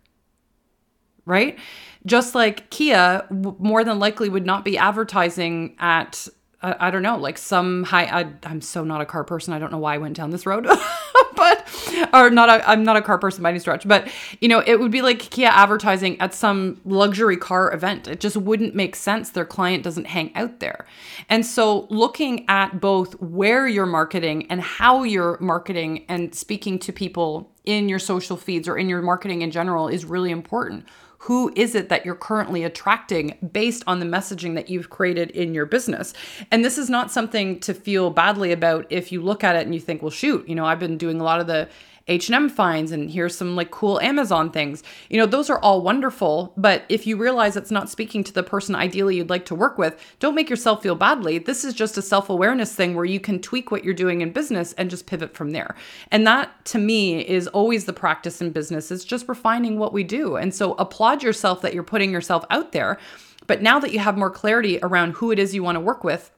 Right? 1.26 1.58
Just 2.06 2.36
like 2.36 2.70
Kia 2.70 3.26
more 3.30 3.82
than 3.82 3.98
likely 3.98 4.28
would 4.28 4.46
not 4.46 4.64
be 4.64 4.78
advertising 4.78 5.74
at 5.80 6.28
I, 6.62 6.88
I 6.88 6.90
don't 6.90 7.02
know, 7.02 7.16
like 7.16 7.38
some 7.38 7.84
high. 7.84 8.04
I, 8.04 8.32
I'm 8.44 8.60
so 8.60 8.82
not 8.84 9.00
a 9.00 9.06
car 9.06 9.24
person. 9.24 9.52
I 9.52 9.58
don't 9.58 9.70
know 9.70 9.78
why 9.78 9.94
I 9.94 9.98
went 9.98 10.16
down 10.16 10.30
this 10.30 10.44
road, 10.44 10.66
but 11.36 12.08
or 12.12 12.30
not. 12.30 12.62
I'm 12.66 12.82
not 12.82 12.96
a 12.96 13.02
car 13.02 13.18
person 13.18 13.42
by 13.42 13.50
any 13.50 13.60
stretch. 13.60 13.86
But 13.86 14.10
you 14.40 14.48
know, 14.48 14.62
it 14.66 14.80
would 14.80 14.90
be 14.90 15.02
like 15.02 15.18
Kia 15.20 15.48
advertising 15.48 16.20
at 16.20 16.34
some 16.34 16.80
luxury 16.84 17.36
car 17.36 17.72
event. 17.72 18.08
It 18.08 18.18
just 18.18 18.36
wouldn't 18.36 18.74
make 18.74 18.96
sense. 18.96 19.30
Their 19.30 19.44
client 19.44 19.84
doesn't 19.84 20.06
hang 20.06 20.34
out 20.34 20.58
there, 20.58 20.86
and 21.28 21.46
so 21.46 21.86
looking 21.90 22.44
at 22.48 22.80
both 22.80 23.20
where 23.20 23.68
you're 23.68 23.86
marketing 23.86 24.46
and 24.50 24.60
how 24.60 25.04
you're 25.04 25.38
marketing 25.40 26.04
and 26.08 26.34
speaking 26.34 26.78
to 26.80 26.92
people 26.92 27.52
in 27.64 27.88
your 27.88 27.98
social 27.98 28.36
feeds 28.36 28.66
or 28.66 28.76
in 28.76 28.88
your 28.88 29.02
marketing 29.02 29.42
in 29.42 29.50
general 29.50 29.88
is 29.88 30.04
really 30.04 30.30
important 30.30 30.86
who 31.22 31.52
is 31.56 31.74
it 31.74 31.88
that 31.88 32.06
you're 32.06 32.14
currently 32.14 32.62
attracting 32.64 33.36
based 33.52 33.82
on 33.86 33.98
the 33.98 34.06
messaging 34.06 34.54
that 34.54 34.70
you've 34.70 34.88
created 34.90 35.30
in 35.32 35.52
your 35.52 35.66
business. 35.66 36.14
And 36.50 36.64
this 36.64 36.78
is 36.78 36.88
not 36.88 37.10
something 37.10 37.58
to 37.60 37.74
feel 37.74 38.10
badly 38.10 38.52
about 38.52 38.86
if 38.90 39.10
you 39.10 39.20
look 39.20 39.42
at 39.42 39.56
it 39.56 39.66
and 39.66 39.74
you 39.74 39.80
think 39.80 40.02
well 40.02 40.10
shoot 40.10 40.48
you 40.48 40.54
know 40.54 40.64
i've 40.64 40.78
been 40.78 40.98
doing 40.98 41.20
a 41.20 41.24
lot 41.24 41.40
of 41.40 41.46
the 41.46 41.68
H&M 42.08 42.48
finds 42.48 42.92
and 42.92 43.10
here's 43.10 43.36
some 43.36 43.54
like 43.54 43.70
cool 43.70 44.00
Amazon 44.00 44.50
things. 44.50 44.82
You 45.08 45.18
know, 45.18 45.26
those 45.26 45.50
are 45.50 45.60
all 45.60 45.82
wonderful, 45.82 46.52
but 46.56 46.84
if 46.88 47.06
you 47.06 47.16
realize 47.16 47.56
it's 47.56 47.70
not 47.70 47.90
speaking 47.90 48.24
to 48.24 48.32
the 48.32 48.42
person 48.42 48.74
ideally 48.74 49.16
you'd 49.16 49.30
like 49.30 49.44
to 49.46 49.54
work 49.54 49.78
with, 49.78 50.00
don't 50.18 50.34
make 50.34 50.50
yourself 50.50 50.82
feel 50.82 50.94
badly. 50.94 51.38
This 51.38 51.64
is 51.64 51.74
just 51.74 51.98
a 51.98 52.02
self-awareness 52.02 52.74
thing 52.74 52.94
where 52.94 53.04
you 53.04 53.20
can 53.20 53.40
tweak 53.40 53.70
what 53.70 53.84
you're 53.84 53.94
doing 53.94 54.20
in 54.20 54.32
business 54.32 54.72
and 54.74 54.90
just 54.90 55.06
pivot 55.06 55.34
from 55.34 55.50
there. 55.50 55.74
And 56.10 56.26
that 56.26 56.64
to 56.66 56.78
me 56.78 57.20
is 57.20 57.46
always 57.48 57.84
the 57.84 57.92
practice 57.92 58.40
in 58.40 58.50
business. 58.50 58.90
It's 58.90 59.04
just 59.04 59.28
refining 59.28 59.78
what 59.78 59.92
we 59.92 60.04
do. 60.04 60.36
And 60.36 60.54
so 60.54 60.74
applaud 60.74 61.22
yourself 61.22 61.62
that 61.62 61.74
you're 61.74 61.82
putting 61.82 62.10
yourself 62.10 62.44
out 62.50 62.72
there. 62.72 62.98
But 63.46 63.62
now 63.62 63.78
that 63.78 63.92
you 63.92 63.98
have 63.98 64.18
more 64.18 64.30
clarity 64.30 64.78
around 64.82 65.12
who 65.12 65.30
it 65.30 65.38
is 65.38 65.54
you 65.54 65.62
want 65.62 65.76
to 65.76 65.80
work 65.80 66.04
with, 66.04 66.30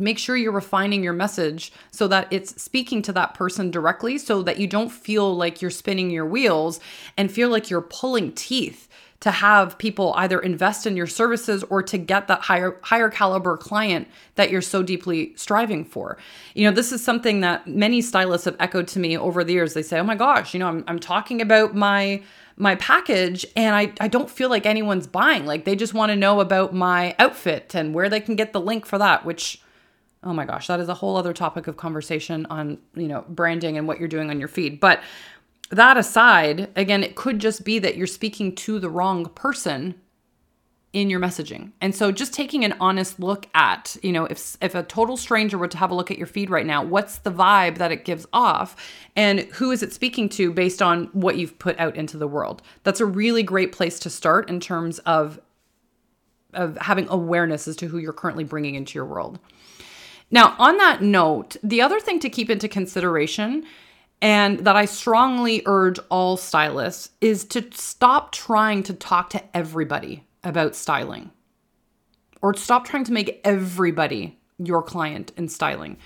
make 0.00 0.18
sure 0.18 0.36
you're 0.36 0.52
refining 0.52 1.02
your 1.04 1.12
message 1.12 1.72
so 1.90 2.08
that 2.08 2.28
it's 2.30 2.60
speaking 2.60 3.02
to 3.02 3.12
that 3.12 3.34
person 3.34 3.70
directly 3.70 4.18
so 4.18 4.42
that 4.42 4.58
you 4.58 4.66
don't 4.66 4.90
feel 4.90 5.34
like 5.36 5.60
you're 5.60 5.70
spinning 5.70 6.10
your 6.10 6.26
wheels 6.26 6.80
and 7.16 7.30
feel 7.30 7.48
like 7.48 7.70
you're 7.70 7.80
pulling 7.80 8.32
teeth 8.32 8.88
to 9.20 9.30
have 9.30 9.76
people 9.76 10.14
either 10.16 10.40
invest 10.40 10.86
in 10.86 10.96
your 10.96 11.06
services 11.06 11.62
or 11.64 11.82
to 11.82 11.98
get 11.98 12.26
that 12.28 12.40
higher 12.40 12.78
higher 12.82 13.10
caliber 13.10 13.56
client 13.56 14.08
that 14.36 14.50
you're 14.50 14.62
so 14.62 14.82
deeply 14.82 15.34
striving 15.36 15.84
for. 15.84 16.16
You 16.54 16.64
know, 16.64 16.74
this 16.74 16.90
is 16.90 17.04
something 17.04 17.40
that 17.40 17.66
many 17.66 18.00
stylists 18.00 18.46
have 18.46 18.56
echoed 18.58 18.88
to 18.88 18.98
me 18.98 19.18
over 19.18 19.44
the 19.44 19.52
years. 19.52 19.74
They 19.74 19.82
say, 19.82 19.98
"Oh 19.98 20.04
my 20.04 20.16
gosh, 20.16 20.54
you 20.54 20.60
know, 20.60 20.68
I'm 20.68 20.84
I'm 20.88 20.98
talking 20.98 21.42
about 21.42 21.74
my 21.74 22.22
my 22.56 22.74
package 22.76 23.46
and 23.56 23.74
I, 23.74 23.92
I 24.00 24.08
don't 24.08 24.28
feel 24.28 24.50
like 24.50 24.66
anyone's 24.66 25.06
buying. 25.06 25.46
Like 25.46 25.64
they 25.64 25.74
just 25.74 25.94
want 25.94 26.10
to 26.10 26.16
know 26.16 26.40
about 26.40 26.74
my 26.74 27.16
outfit 27.18 27.74
and 27.74 27.94
where 27.94 28.10
they 28.10 28.20
can 28.20 28.36
get 28.36 28.52
the 28.52 28.60
link 28.60 28.84
for 28.84 28.98
that, 28.98 29.24
which 29.24 29.62
oh 30.22 30.32
my 30.32 30.44
gosh, 30.44 30.66
that 30.66 30.80
is 30.80 30.88
a 30.88 30.94
whole 30.94 31.16
other 31.16 31.32
topic 31.32 31.66
of 31.66 31.76
conversation 31.76 32.46
on, 32.46 32.78
you 32.94 33.08
know, 33.08 33.24
branding 33.28 33.78
and 33.78 33.88
what 33.88 33.98
you're 33.98 34.08
doing 34.08 34.30
on 34.30 34.38
your 34.38 34.48
feed. 34.48 34.80
But 34.80 35.02
that 35.70 35.96
aside, 35.96 36.70
again, 36.76 37.02
it 37.02 37.14
could 37.14 37.38
just 37.38 37.64
be 37.64 37.78
that 37.78 37.96
you're 37.96 38.06
speaking 38.06 38.54
to 38.56 38.78
the 38.78 38.90
wrong 38.90 39.26
person 39.26 39.94
in 40.92 41.08
your 41.08 41.20
messaging. 41.20 41.70
And 41.80 41.94
so 41.94 42.10
just 42.10 42.34
taking 42.34 42.64
an 42.64 42.74
honest 42.80 43.20
look 43.20 43.46
at, 43.54 43.96
you 44.02 44.10
know, 44.10 44.24
if 44.24 44.56
if 44.60 44.74
a 44.74 44.82
total 44.82 45.16
stranger 45.16 45.56
were 45.56 45.68
to 45.68 45.78
have 45.78 45.92
a 45.92 45.94
look 45.94 46.10
at 46.10 46.18
your 46.18 46.26
feed 46.26 46.50
right 46.50 46.66
now, 46.66 46.82
what's 46.82 47.18
the 47.18 47.30
vibe 47.30 47.78
that 47.78 47.92
it 47.92 48.04
gives 48.04 48.26
off 48.32 48.74
and 49.14 49.40
who 49.40 49.70
is 49.70 49.82
it 49.82 49.92
speaking 49.92 50.28
to 50.30 50.52
based 50.52 50.82
on 50.82 51.04
what 51.12 51.36
you've 51.36 51.58
put 51.60 51.78
out 51.78 51.96
into 51.96 52.16
the 52.16 52.26
world? 52.26 52.62
That's 52.82 53.00
a 53.00 53.06
really 53.06 53.44
great 53.44 53.70
place 53.70 54.00
to 54.00 54.10
start 54.10 54.50
in 54.50 54.58
terms 54.58 54.98
of 55.00 55.40
of 56.52 56.76
having 56.78 57.06
awareness 57.08 57.68
as 57.68 57.76
to 57.76 57.86
who 57.86 57.98
you're 57.98 58.12
currently 58.12 58.42
bringing 58.42 58.74
into 58.74 58.98
your 58.98 59.06
world. 59.06 59.38
Now, 60.30 60.54
on 60.58 60.76
that 60.78 61.02
note, 61.02 61.56
the 61.62 61.82
other 61.82 62.00
thing 62.00 62.20
to 62.20 62.30
keep 62.30 62.50
into 62.50 62.68
consideration 62.68 63.64
and 64.22 64.60
that 64.60 64.76
I 64.76 64.84
strongly 64.84 65.62
urge 65.66 65.98
all 66.10 66.36
stylists 66.36 67.10
is 67.20 67.44
to 67.46 67.64
stop 67.72 68.32
trying 68.32 68.82
to 68.84 68.92
talk 68.92 69.30
to 69.30 69.42
everybody 69.56 70.24
about 70.44 70.76
styling 70.76 71.30
or 72.42 72.54
stop 72.54 72.84
trying 72.84 73.04
to 73.04 73.12
make 73.12 73.40
everybody 73.44 74.38
your 74.58 74.82
client 74.82 75.32
in 75.36 75.48
styling. 75.48 75.96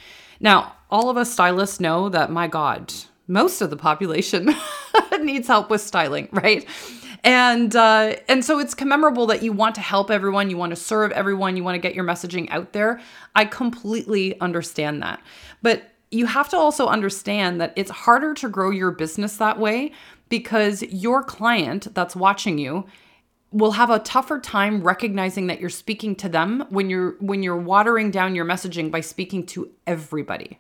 Now, 0.40 0.75
all 0.90 1.11
of 1.11 1.16
us 1.16 1.33
stylists 1.33 1.81
know 1.81 2.09
that, 2.09 2.31
my 2.31 2.47
God, 2.47 2.93
most 3.26 3.61
of 3.61 3.71
the 3.71 3.76
population 3.76 4.54
needs 5.21 5.49
help 5.49 5.71
with 5.71 5.81
styling, 5.81 6.28
right? 6.31 6.66
And 7.25 7.75
uh, 7.75 8.16
and 8.28 8.45
so 8.45 8.59
it's 8.59 8.75
commemorable 8.75 9.26
that 9.28 9.43
you 9.43 9.52
want 9.52 9.75
to 9.76 9.81
help 9.81 10.11
everyone, 10.11 10.50
you 10.50 10.59
want 10.59 10.71
to 10.71 10.76
serve 10.76 11.11
everyone, 11.12 11.57
you 11.57 11.64
want 11.64 11.75
to 11.75 11.81
get 11.81 11.95
your 11.95 12.04
messaging 12.04 12.49
out 12.50 12.75
there. 12.75 13.00
I 13.35 13.47
completely 13.47 14.38
understand 14.40 15.02
that, 15.02 15.23
but 15.62 15.90
you 16.11 16.26
have 16.26 16.49
to 16.50 16.57
also 16.57 16.87
understand 16.87 17.61
that 17.61 17.73
it's 17.76 17.90
harder 17.90 18.35
to 18.35 18.49
grow 18.49 18.71
your 18.71 18.90
business 18.90 19.38
that 19.38 19.59
way 19.59 19.90
because 20.28 20.83
your 20.83 21.23
client 21.25 21.93
that's 21.95 22.14
watching 22.14 22.59
you 22.59 22.85
will 23.50 23.73
have 23.73 23.88
a 23.90 24.00
tougher 24.00 24.38
time 24.38 24.83
recognizing 24.83 25.47
that 25.47 25.61
you're 25.61 25.71
speaking 25.71 26.14
to 26.16 26.28
them 26.28 26.64
when 26.69 26.90
you're 26.90 27.16
when 27.21 27.43
you're 27.43 27.57
watering 27.57 28.11
down 28.11 28.35
your 28.35 28.45
messaging 28.45 28.90
by 28.90 29.00
speaking 29.00 29.47
to 29.47 29.71
everybody 29.87 30.59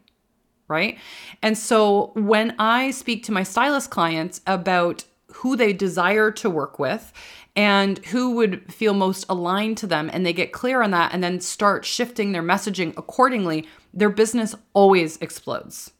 right 0.68 0.98
and 1.42 1.58
so 1.58 2.12
when 2.14 2.54
i 2.58 2.90
speak 2.90 3.22
to 3.22 3.32
my 3.32 3.42
stylist 3.42 3.90
clients 3.90 4.40
about 4.46 5.04
who 5.36 5.56
they 5.56 5.72
desire 5.72 6.30
to 6.30 6.50
work 6.50 6.78
with 6.78 7.12
and 7.56 7.98
who 8.06 8.32
would 8.32 8.72
feel 8.72 8.94
most 8.94 9.24
aligned 9.28 9.76
to 9.78 9.86
them 9.86 10.10
and 10.12 10.26
they 10.26 10.32
get 10.32 10.52
clear 10.52 10.82
on 10.82 10.90
that 10.90 11.12
and 11.12 11.22
then 11.22 11.40
start 11.40 11.84
shifting 11.84 12.32
their 12.32 12.42
messaging 12.42 12.92
accordingly 12.96 13.66
their 13.92 14.10
business 14.10 14.54
always 14.72 15.16
explodes 15.18 15.92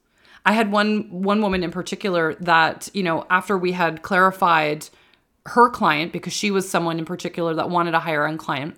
i 0.45 0.53
had 0.53 0.73
one 0.73 1.09
one 1.11 1.41
woman 1.41 1.63
in 1.63 1.71
particular 1.71 2.35
that 2.37 2.89
you 2.93 3.03
know 3.03 3.27
after 3.31 3.57
we 3.57 3.73
had 3.73 4.03
clarified 4.03 4.89
her 5.47 5.69
client, 5.69 6.13
because 6.13 6.33
she 6.33 6.51
was 6.51 6.69
someone 6.69 6.99
in 6.99 7.05
particular 7.05 7.55
that 7.55 7.71
wanted 7.71 7.95
a 7.95 8.01
higher 8.01 8.27
end 8.27 8.39
client, 8.39 8.77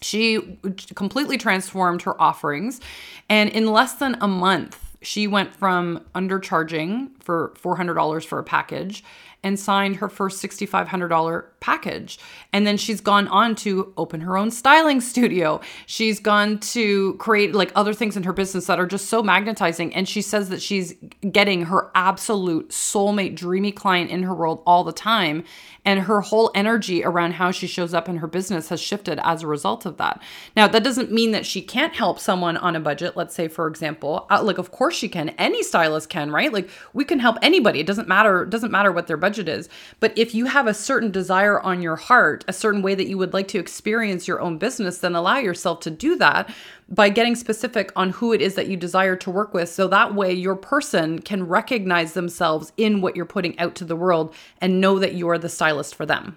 she 0.00 0.58
completely 0.94 1.38
transformed 1.38 2.02
her 2.02 2.20
offerings. 2.20 2.80
And 3.28 3.50
in 3.50 3.66
less 3.66 3.94
than 3.94 4.16
a 4.20 4.28
month, 4.28 4.96
she 5.00 5.26
went 5.26 5.54
from 5.54 6.04
undercharging 6.14 7.10
for 7.22 7.52
$400 7.62 8.24
for 8.24 8.38
a 8.38 8.44
package 8.44 9.04
and 9.46 9.60
signed 9.60 9.94
her 9.96 10.08
first 10.08 10.42
$6,500 10.42 11.44
package. 11.60 12.18
And 12.52 12.66
then 12.66 12.76
she's 12.76 13.00
gone 13.00 13.28
on 13.28 13.54
to 13.56 13.92
open 13.96 14.20
her 14.22 14.36
own 14.36 14.50
styling 14.50 15.00
studio. 15.00 15.60
She's 15.86 16.18
gone 16.18 16.58
to 16.58 17.14
create 17.14 17.54
like 17.54 17.70
other 17.76 17.94
things 17.94 18.16
in 18.16 18.24
her 18.24 18.32
business 18.32 18.66
that 18.66 18.80
are 18.80 18.86
just 18.86 19.06
so 19.06 19.22
magnetizing. 19.22 19.94
And 19.94 20.08
she 20.08 20.20
says 20.20 20.48
that 20.48 20.60
she's 20.60 20.94
getting 21.30 21.66
her 21.66 21.92
absolute 21.94 22.70
soulmate, 22.70 23.36
dreamy 23.36 23.70
client 23.70 24.10
in 24.10 24.24
her 24.24 24.34
world 24.34 24.64
all 24.66 24.82
the 24.82 24.92
time. 24.92 25.44
And 25.84 26.00
her 26.00 26.20
whole 26.20 26.50
energy 26.52 27.04
around 27.04 27.34
how 27.34 27.52
she 27.52 27.68
shows 27.68 27.94
up 27.94 28.08
in 28.08 28.16
her 28.16 28.26
business 28.26 28.70
has 28.70 28.80
shifted 28.80 29.20
as 29.22 29.44
a 29.44 29.46
result 29.46 29.86
of 29.86 29.98
that. 29.98 30.20
Now, 30.56 30.66
that 30.66 30.82
doesn't 30.82 31.12
mean 31.12 31.30
that 31.30 31.46
she 31.46 31.62
can't 31.62 31.94
help 31.94 32.18
someone 32.18 32.56
on 32.56 32.74
a 32.74 32.80
budget. 32.80 33.16
Let's 33.16 33.36
say, 33.36 33.46
for 33.46 33.68
example, 33.68 34.26
uh, 34.28 34.42
like, 34.42 34.58
of 34.58 34.72
course 34.72 34.96
she 34.96 35.08
can. 35.08 35.28
Any 35.38 35.62
stylist 35.62 36.08
can, 36.08 36.32
right? 36.32 36.52
Like, 36.52 36.68
we 36.92 37.04
can 37.04 37.20
help 37.20 37.36
anybody. 37.40 37.78
It 37.78 37.86
doesn't 37.86 38.08
matter, 38.08 38.42
it 38.42 38.50
doesn't 38.50 38.72
matter 38.72 38.90
what 38.90 39.06
their 39.06 39.16
budget 39.16 39.35
But 40.00 40.16
if 40.16 40.34
you 40.34 40.46
have 40.46 40.66
a 40.66 40.74
certain 40.74 41.10
desire 41.10 41.60
on 41.60 41.82
your 41.82 41.96
heart, 41.96 42.44
a 42.48 42.52
certain 42.52 42.82
way 42.82 42.94
that 42.94 43.08
you 43.08 43.18
would 43.18 43.32
like 43.32 43.48
to 43.48 43.58
experience 43.58 44.28
your 44.28 44.40
own 44.40 44.58
business, 44.58 44.98
then 44.98 45.14
allow 45.14 45.38
yourself 45.38 45.80
to 45.80 45.90
do 45.90 46.16
that 46.16 46.54
by 46.88 47.08
getting 47.08 47.34
specific 47.34 47.92
on 47.96 48.10
who 48.10 48.32
it 48.32 48.40
is 48.40 48.54
that 48.54 48.68
you 48.68 48.76
desire 48.76 49.16
to 49.16 49.30
work 49.30 49.52
with. 49.52 49.68
So 49.68 49.88
that 49.88 50.14
way 50.14 50.32
your 50.32 50.56
person 50.56 51.20
can 51.20 51.46
recognize 51.46 52.12
themselves 52.12 52.72
in 52.76 53.00
what 53.00 53.16
you're 53.16 53.24
putting 53.24 53.58
out 53.58 53.74
to 53.76 53.84
the 53.84 53.96
world 53.96 54.34
and 54.60 54.80
know 54.80 54.98
that 54.98 55.14
you're 55.14 55.38
the 55.38 55.48
stylist 55.48 55.94
for 55.94 56.06
them. 56.06 56.36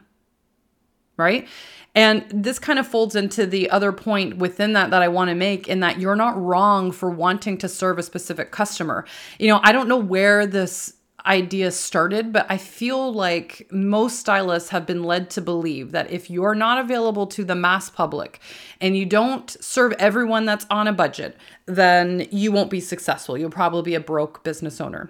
Right? 1.18 1.48
And 1.96 2.26
this 2.32 2.60
kind 2.60 2.80
of 2.80 2.88
folds 2.88 3.16
into 3.16 3.46
the 3.46 3.70
other 3.72 3.92
point 3.92 4.38
within 4.38 4.74
that 4.74 4.92
that 4.92 5.02
I 5.02 5.08
want 5.08 5.30
to 5.30 5.36
make 5.36 5.68
in 5.68 5.80
that 5.80 6.00
you're 6.00 6.16
not 6.16 6.40
wrong 6.40 6.92
for 6.92 7.10
wanting 7.10 7.58
to 7.58 7.68
serve 7.68 7.98
a 7.98 8.04
specific 8.04 8.52
customer. 8.52 9.06
You 9.40 9.48
know, 9.48 9.60
I 9.64 9.72
don't 9.72 9.90
know 9.90 9.98
where 9.98 10.46
this 10.46 10.94
idea 11.26 11.72
started, 11.72 12.34
but 12.34 12.46
I 12.50 12.58
feel 12.58 13.14
like 13.14 13.68
most 13.72 14.20
stylists 14.20 14.70
have 14.70 14.86
been 14.86 15.04
led 15.04 15.30
to 15.32 15.42
believe 15.42 15.92
that 15.92 16.12
if 16.12 16.30
you're 16.30 16.56
not 16.56 16.78
available 16.78 17.28
to 17.28 17.44
the 17.44 17.56
mass 17.56 17.90
public 17.90 18.40
and 18.82 18.98
you 18.98 19.06
don't 19.06 19.50
serve 19.64 19.94
everyone 19.94 20.46
that's 20.46 20.66
on 20.70 20.88
a 20.88 20.94
budget, 20.94 21.38
then 21.66 22.28
you 22.32 22.52
won't 22.52 22.70
be 22.70 22.80
successful. 22.80 23.38
You'll 23.38 23.50
probably 23.50 23.84
be 23.84 23.96
a 23.96 24.00
broke 24.00 24.44
business 24.44 24.80
owner 24.82 25.10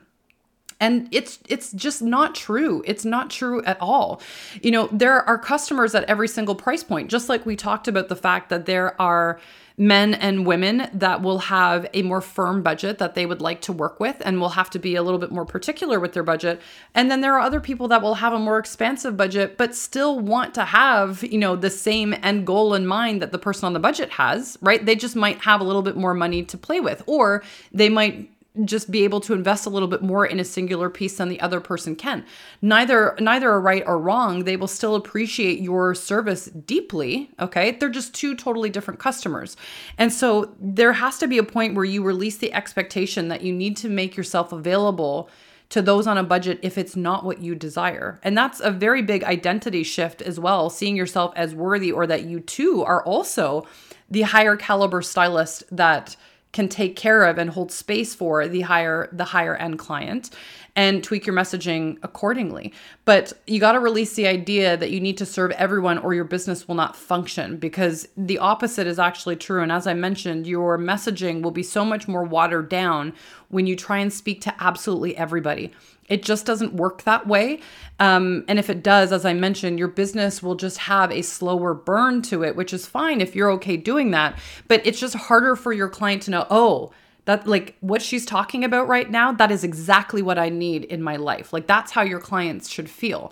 and 0.79 1.07
it's 1.11 1.39
it's 1.47 1.71
just 1.73 2.01
not 2.01 2.35
true 2.35 2.83
it's 2.85 3.05
not 3.05 3.29
true 3.29 3.63
at 3.63 3.77
all 3.81 4.21
you 4.61 4.71
know 4.71 4.87
there 4.91 5.21
are 5.27 5.37
customers 5.37 5.93
at 5.95 6.03
every 6.05 6.27
single 6.27 6.55
price 6.55 6.83
point 6.83 7.09
just 7.09 7.29
like 7.29 7.45
we 7.45 7.55
talked 7.55 7.87
about 7.87 8.07
the 8.07 8.15
fact 8.15 8.49
that 8.49 8.65
there 8.65 8.99
are 9.01 9.39
men 9.79 10.13
and 10.13 10.45
women 10.45 10.89
that 10.93 11.21
will 11.21 11.39
have 11.39 11.87
a 11.93 12.01
more 12.01 12.19
firm 12.19 12.61
budget 12.61 12.97
that 12.97 13.15
they 13.15 13.25
would 13.25 13.41
like 13.41 13.61
to 13.61 13.71
work 13.71 13.97
with 13.97 14.17
and 14.25 14.41
will 14.41 14.49
have 14.49 14.69
to 14.69 14.77
be 14.77 14.93
a 14.93 15.01
little 15.01 15.17
bit 15.17 15.31
more 15.31 15.45
particular 15.45 16.01
with 16.01 16.11
their 16.11 16.21
budget. 16.21 16.61
And 16.93 17.09
then 17.09 17.21
there 17.21 17.33
are 17.33 17.39
other 17.39 17.61
people 17.61 17.87
that 17.87 18.01
will 18.01 18.15
have 18.15 18.33
a 18.33 18.39
more 18.39 18.59
expansive 18.59 19.15
budget 19.15 19.57
but 19.57 19.73
still 19.73 20.19
want 20.19 20.53
to 20.55 20.65
have, 20.65 21.23
you 21.23 21.37
know, 21.37 21.55
the 21.55 21.69
same 21.69 22.13
end 22.21 22.45
goal 22.45 22.73
in 22.73 22.85
mind 22.85 23.21
that 23.21 23.31
the 23.31 23.39
person 23.39 23.67
on 23.67 23.73
the 23.73 23.79
budget 23.79 24.09
has, 24.11 24.57
right? 24.61 24.85
They 24.85 24.97
just 24.97 25.15
might 25.15 25.39
have 25.39 25.61
a 25.61 25.63
little 25.63 25.81
bit 25.81 25.95
more 25.95 26.13
money 26.13 26.43
to 26.43 26.57
play 26.57 26.81
with 26.81 27.01
or 27.07 27.41
they 27.71 27.87
might 27.87 28.29
just 28.65 28.89
be 28.89 29.03
able 29.03 29.21
to 29.21 29.33
invest 29.33 29.65
a 29.65 29.69
little 29.69 29.87
bit 29.87 30.01
more 30.01 30.25
in 30.25 30.39
a 30.39 30.43
singular 30.43 30.89
piece 30.89 31.17
than 31.17 31.29
the 31.29 31.39
other 31.39 31.59
person 31.59 31.95
can. 31.95 32.25
Neither 32.61 33.15
neither 33.19 33.49
are 33.49 33.61
right 33.61 33.83
or 33.85 33.99
wrong. 33.99 34.43
They 34.43 34.57
will 34.57 34.67
still 34.67 34.95
appreciate 34.95 35.59
your 35.59 35.93
service 35.93 36.45
deeply, 36.45 37.29
okay? 37.39 37.71
They're 37.71 37.89
just 37.89 38.13
two 38.13 38.35
totally 38.35 38.69
different 38.69 38.99
customers. 38.99 39.55
And 39.97 40.11
so 40.11 40.55
there 40.59 40.93
has 40.93 41.19
to 41.19 41.27
be 41.27 41.37
a 41.37 41.43
point 41.43 41.75
where 41.75 41.85
you 41.85 42.03
release 42.03 42.37
the 42.37 42.53
expectation 42.53 43.27
that 43.27 43.43
you 43.43 43.53
need 43.53 43.77
to 43.77 43.89
make 43.89 44.17
yourself 44.17 44.51
available 44.51 45.29
to 45.69 45.83
those 45.83 46.07
on 46.07 46.17
a 46.17 46.23
budget 46.23 46.59
if 46.63 46.77
it's 46.77 46.95
not 46.95 47.23
what 47.23 47.43
you 47.43 47.53
desire. 47.53 48.19
And 48.23 48.35
that's 48.35 48.59
a 48.59 48.71
very 48.71 49.03
big 49.03 49.23
identity 49.23 49.83
shift 49.83 50.21
as 50.21 50.39
well, 50.39 50.69
seeing 50.69 50.95
yourself 50.95 51.31
as 51.35 51.53
worthy 51.53 51.91
or 51.91 52.07
that 52.07 52.23
you 52.23 52.39
too 52.39 52.83
are 52.83 53.03
also 53.05 53.67
the 54.09 54.23
higher 54.23 54.55
caliber 54.55 55.03
stylist 55.03 55.63
that 55.71 56.15
can 56.51 56.67
take 56.67 56.95
care 56.95 57.23
of 57.23 57.37
and 57.37 57.51
hold 57.51 57.71
space 57.71 58.15
for 58.15 58.47
the 58.47 58.61
higher 58.61 59.09
the 59.11 59.25
higher 59.25 59.55
end 59.55 59.77
client 59.77 60.31
and 60.75 61.03
tweak 61.03 61.25
your 61.25 61.35
messaging 61.35 61.97
accordingly. 62.03 62.73
But 63.05 63.33
you 63.45 63.59
got 63.59 63.73
to 63.73 63.79
release 63.79 64.13
the 64.13 64.27
idea 64.27 64.77
that 64.77 64.91
you 64.91 64.99
need 64.99 65.17
to 65.17 65.25
serve 65.25 65.51
everyone 65.51 65.97
or 65.97 66.13
your 66.13 66.23
business 66.23 66.67
will 66.67 66.75
not 66.75 66.95
function 66.95 67.57
because 67.57 68.07
the 68.15 68.39
opposite 68.39 68.87
is 68.87 68.99
actually 68.99 69.35
true. 69.35 69.61
And 69.61 69.71
as 69.71 69.87
i 69.87 69.93
mentioned 69.93 70.47
your 70.47 70.77
messaging 70.77 71.41
will 71.41 71.51
be 71.51 71.63
so 71.63 71.85
much 71.85 72.07
more 72.07 72.23
watered 72.23 72.69
down 72.69 73.13
when 73.49 73.67
you 73.67 73.75
try 73.75 73.97
and 73.97 74.11
speak 74.11 74.41
to 74.41 74.55
absolutely 74.59 75.15
everybody 75.17 75.71
it 76.09 76.23
just 76.23 76.45
doesn't 76.45 76.73
work 76.73 77.03
that 77.03 77.27
way. 77.27 77.59
Um, 77.99 78.45
and 78.47 78.59
if 78.59 78.69
it 78.69 78.83
does, 78.83 79.11
as 79.11 79.25
I 79.25 79.33
mentioned, 79.33 79.77
your 79.77 79.87
business 79.87 80.41
will 80.41 80.55
just 80.55 80.77
have 80.79 81.11
a 81.11 81.21
slower 81.21 81.73
burn 81.73 82.21
to 82.23 82.43
it, 82.43 82.55
which 82.55 82.73
is 82.73 82.85
fine 82.85 83.21
if 83.21 83.35
you're 83.35 83.51
okay 83.51 83.77
doing 83.77 84.11
that. 84.11 84.39
But 84.67 84.85
it's 84.85 84.99
just 84.99 85.15
harder 85.15 85.55
for 85.55 85.73
your 85.73 85.89
client 85.89 86.23
to 86.23 86.31
know, 86.31 86.47
oh, 86.49 86.91
that 87.25 87.45
like 87.45 87.75
what 87.81 88.01
she's 88.01 88.25
talking 88.25 88.63
about 88.63 88.87
right 88.87 89.09
now, 89.09 89.31
that 89.33 89.51
is 89.51 89.63
exactly 89.63 90.21
what 90.21 90.39
I 90.39 90.49
need 90.49 90.85
in 90.85 91.03
my 91.03 91.15
life. 91.17 91.53
Like 91.53 91.67
that's 91.67 91.91
how 91.91 92.01
your 92.01 92.19
clients 92.19 92.69
should 92.69 92.89
feel. 92.89 93.31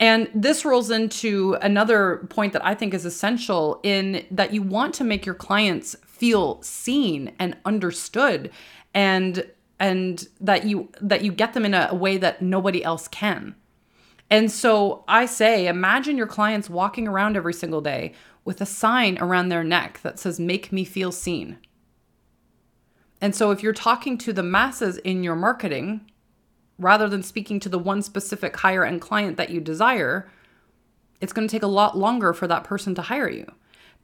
And 0.00 0.28
this 0.34 0.64
rolls 0.64 0.90
into 0.90 1.56
another 1.60 2.26
point 2.30 2.52
that 2.54 2.64
I 2.64 2.74
think 2.74 2.94
is 2.94 3.04
essential 3.04 3.80
in 3.82 4.24
that 4.30 4.52
you 4.52 4.62
want 4.62 4.94
to 4.94 5.04
make 5.04 5.26
your 5.26 5.34
clients 5.34 5.94
feel 6.06 6.62
seen 6.62 7.32
and 7.38 7.56
understood 7.64 8.50
and 8.94 9.44
and 9.80 10.28
that 10.40 10.64
you 10.64 10.88
that 11.00 11.22
you 11.22 11.32
get 11.32 11.52
them 11.54 11.64
in 11.64 11.74
a, 11.74 11.88
a 11.90 11.94
way 11.94 12.16
that 12.16 12.42
nobody 12.42 12.82
else 12.84 13.08
can. 13.08 13.54
And 14.30 14.50
so 14.50 15.04
I 15.06 15.26
say, 15.26 15.66
imagine 15.66 16.16
your 16.16 16.26
clients 16.26 16.70
walking 16.70 17.06
around 17.06 17.36
every 17.36 17.52
single 17.52 17.80
day 17.80 18.14
with 18.44 18.60
a 18.60 18.66
sign 18.66 19.18
around 19.18 19.48
their 19.48 19.64
neck 19.64 20.00
that 20.02 20.18
says, 20.18 20.40
Make 20.40 20.72
me 20.72 20.84
feel 20.84 21.12
seen. 21.12 21.58
And 23.20 23.34
so 23.34 23.50
if 23.50 23.62
you're 23.62 23.72
talking 23.72 24.18
to 24.18 24.32
the 24.32 24.42
masses 24.42 24.98
in 24.98 25.22
your 25.22 25.36
marketing, 25.36 26.10
rather 26.78 27.08
than 27.08 27.22
speaking 27.22 27.60
to 27.60 27.68
the 27.68 27.78
one 27.78 28.02
specific 28.02 28.56
higher 28.56 28.84
end 28.84 29.00
client 29.00 29.36
that 29.36 29.50
you 29.50 29.60
desire, 29.60 30.30
it's 31.20 31.32
going 31.32 31.46
to 31.46 31.52
take 31.52 31.62
a 31.62 31.68
lot 31.68 31.96
longer 31.96 32.32
for 32.32 32.46
that 32.46 32.64
person 32.64 32.94
to 32.96 33.02
hire 33.02 33.30
you. 33.30 33.50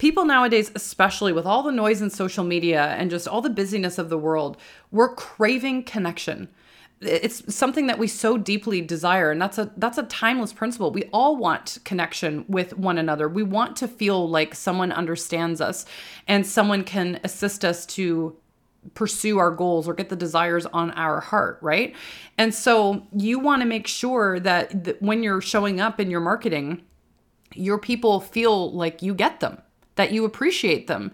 People 0.01 0.25
nowadays, 0.25 0.73
especially 0.75 1.31
with 1.31 1.45
all 1.45 1.63
the 1.63 1.71
noise 1.71 2.01
in 2.01 2.09
social 2.09 2.43
media 2.43 2.97
and 2.99 3.11
just 3.11 3.29
all 3.29 3.43
the 3.43 3.51
busyness 3.51 3.99
of 3.99 4.09
the 4.09 4.17
world, 4.17 4.57
we're 4.91 5.15
craving 5.15 5.83
connection. 5.83 6.49
It's 7.03 7.55
something 7.55 7.87
that 7.87 7.99
we 7.99 8.07
so 8.07 8.39
deeply 8.39 8.81
desire 8.81 9.31
and 9.31 9.43
that's 9.43 9.59
a 9.59 9.71
that's 9.77 9.99
a 9.99 10.05
timeless 10.05 10.55
principle. 10.55 10.91
We 10.91 11.11
all 11.13 11.37
want 11.37 11.81
connection 11.85 12.47
with 12.49 12.79
one 12.79 12.97
another. 12.97 13.29
We 13.29 13.43
want 13.43 13.77
to 13.77 13.89
feel 13.89 14.27
like 14.27 14.55
someone 14.55 14.91
understands 14.91 15.61
us 15.61 15.85
and 16.27 16.47
someone 16.47 16.83
can 16.83 17.21
assist 17.23 17.63
us 17.63 17.85
to 17.87 18.35
pursue 18.95 19.39
our 19.39 19.51
goals 19.51 19.87
or 19.87 19.93
get 19.93 20.09
the 20.09 20.17
desires 20.17 20.65
on 20.65 20.93
our 20.93 21.21
heart, 21.21 21.59
right? 21.61 21.95
And 22.39 22.55
so 22.55 23.07
you 23.15 23.39
want 23.39 23.61
to 23.61 23.67
make 23.67 23.87
sure 23.87 24.41
that, 24.41 24.83
that 24.85 25.03
when 25.03 25.23
you're 25.23 25.43
showing 25.43 25.79
up 25.79 26.01
in 26.01 26.11
your 26.11 26.21
marketing, 26.21 26.85
your 27.55 27.77
people 27.77 28.21
feel 28.21 28.73
like 28.73 29.03
you 29.03 29.15
get 29.15 29.41
them, 29.41 29.61
that 30.01 30.13
you 30.13 30.25
appreciate 30.25 30.87
them. 30.87 31.13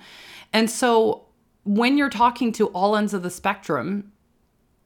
And 0.53 0.71
so 0.71 1.27
when 1.65 1.99
you're 1.99 2.09
talking 2.09 2.53
to 2.53 2.69
all 2.69 2.95
ends 2.95 3.13
of 3.13 3.25
the 3.25 3.31
spectrum, 3.31 4.13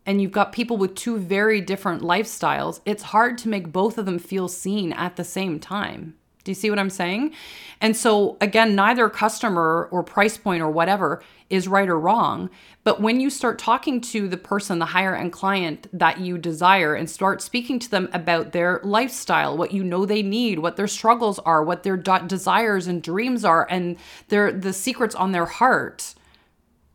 and 0.07 0.23
you've 0.23 0.33
got 0.33 0.53
people 0.53 0.79
with 0.79 0.95
two 0.95 1.19
very 1.19 1.61
different 1.61 2.01
lifestyles, 2.01 2.81
it's 2.87 3.03
hard 3.03 3.37
to 3.39 3.51
make 3.51 3.71
both 3.71 3.99
of 3.99 4.07
them 4.07 4.19
feel 4.19 4.49
seen 4.49 4.95
at 4.95 5.17
the 5.17 5.25
same 5.25 5.61
time. 5.61 6.15
Do 6.45 6.51
you 6.51 6.55
see 6.55 6.71
what 6.71 6.79
I'm 6.79 6.91
saying? 6.91 7.35
And 7.81 7.97
so, 7.97 8.37
again, 8.41 8.75
neither 8.75 9.09
customer 9.09 9.89
or 9.91 10.03
price 10.03 10.39
point 10.39 10.63
or 10.63 10.71
whatever 10.71 11.23
is 11.51 11.69
right 11.69 11.89
or 11.89 11.99
wrong. 11.99 12.49
But 12.85 13.01
when 13.01 13.21
you 13.21 13.29
start 13.29 13.59
talking 13.59 14.01
to 14.03 14.29
the 14.29 14.37
person, 14.37 14.79
the 14.79 14.87
higher 14.87 15.15
end 15.15 15.33
client 15.33 15.87
that 15.93 16.21
you 16.21 16.39
desire, 16.39 16.95
and 16.95 17.11
start 17.11 17.43
speaking 17.43 17.79
to 17.81 17.91
them 17.91 18.09
about 18.13 18.53
their 18.53 18.81
lifestyle, 18.85 19.57
what 19.57 19.73
you 19.73 19.85
know 19.85 20.07
they 20.07 20.23
need, 20.23 20.61
what 20.61 20.77
their 20.77 20.87
struggles 20.87 21.39
are, 21.41 21.63
what 21.63 21.83
their 21.83 21.97
desires 21.97 22.87
and 22.87 23.03
dreams 23.03 23.45
are, 23.45 23.67
and 23.69 23.97
their 24.29 24.53
the 24.53 24.73
secrets 24.73 25.15
on 25.15 25.33
their 25.33 25.47
heart, 25.47 26.15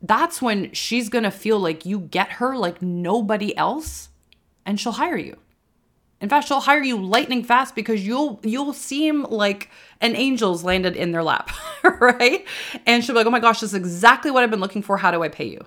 that's 0.02 0.42
when 0.42 0.72
she's 0.72 1.08
gonna 1.08 1.30
feel 1.30 1.58
like 1.58 1.86
you 1.86 2.00
get 2.00 2.32
her 2.32 2.56
like 2.56 2.82
nobody 2.82 3.56
else, 3.56 4.08
and 4.64 4.80
she'll 4.80 4.92
hire 4.92 5.16
you. 5.16 5.36
In 6.20 6.28
fact, 6.28 6.48
she'll 6.48 6.60
hire 6.60 6.82
you 6.82 6.96
lightning 6.96 7.44
fast 7.44 7.74
because 7.74 8.06
you'll 8.06 8.40
you'll 8.42 8.72
seem 8.72 9.24
like 9.24 9.70
an 10.00 10.16
angel's 10.16 10.64
landed 10.64 10.96
in 10.96 11.12
their 11.12 11.22
lap, 11.22 11.50
right? 12.00 12.44
And 12.86 13.04
she'll 13.04 13.14
be 13.14 13.18
like, 13.18 13.26
"Oh 13.26 13.30
my 13.30 13.40
gosh, 13.40 13.60
this 13.60 13.70
is 13.70 13.74
exactly 13.74 14.30
what 14.30 14.42
I've 14.42 14.50
been 14.50 14.60
looking 14.60 14.82
for. 14.82 14.96
How 14.96 15.10
do 15.10 15.22
I 15.22 15.28
pay 15.28 15.46
you?" 15.46 15.60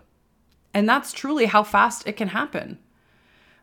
And 0.74 0.88
that's 0.88 1.12
truly 1.12 1.46
how 1.46 1.64
fast 1.64 2.08
it 2.08 2.14
can 2.14 2.30
happen 2.30 2.80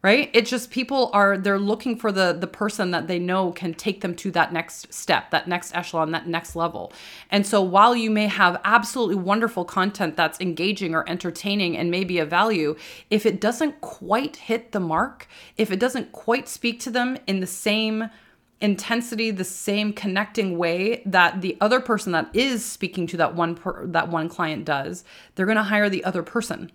right? 0.07 0.31
It's 0.33 0.49
just 0.49 0.71
people 0.71 1.11
are 1.13 1.37
they're 1.37 1.59
looking 1.59 1.97
for 1.97 2.13
the 2.13 2.33
the 2.33 2.47
person 2.47 2.93
that 2.93 3.09
they 3.09 3.19
know 3.19 3.51
can 3.51 3.75
take 3.75 4.03
them 4.03 4.15
to 4.15 4.31
that 4.31 4.53
next 4.53 4.95
step 4.95 5.33
that 5.33 5.49
next 5.49 5.75
echelon 5.75 6.13
that 6.13 6.29
next 6.29 6.55
level. 6.55 6.93
And 7.29 7.45
so 7.45 7.61
while 7.61 7.97
you 7.97 8.09
may 8.09 8.29
have 8.29 8.61
absolutely 8.63 9.17
wonderful 9.17 9.65
content 9.65 10.17
that's 10.17 10.41
engaging 10.41 10.95
or 10.95 11.05
entertaining 11.09 11.77
and 11.77 11.91
maybe 11.91 12.21
a 12.21 12.25
value 12.25 12.77
if 13.11 13.27
it 13.27 13.41
doesn't 13.41 13.81
quite 13.81 14.37
hit 14.37 14.71
the 14.71 14.79
mark 14.79 15.27
if 15.57 15.73
it 15.73 15.81
doesn't 15.81 16.13
quite 16.13 16.49
speak 16.49 16.79
to 16.83 16.91
them 16.93 17.19
in 17.27 17.41
the 17.41 17.47
same 17.49 18.09
intensity 18.61 19.33
the 19.33 19.43
same 19.43 19.93
connecting 19.93 20.57
way 20.57 21.03
that 21.05 21.41
the 21.41 21.57
other 21.61 21.81
person 21.81 22.13
that 22.13 22.31
is 22.33 22.65
speaking 22.65 23.09
to 23.09 23.17
that 23.17 23.35
one 23.35 23.57
per, 23.57 23.85
that 23.89 24.09
one 24.09 24.29
client 24.29 24.65
does 24.65 25.03
they're 25.35 25.47
going 25.47 25.57
to 25.57 25.65
hire 25.65 25.91
the 25.91 26.05
other 26.05 26.23
person 26.23 26.71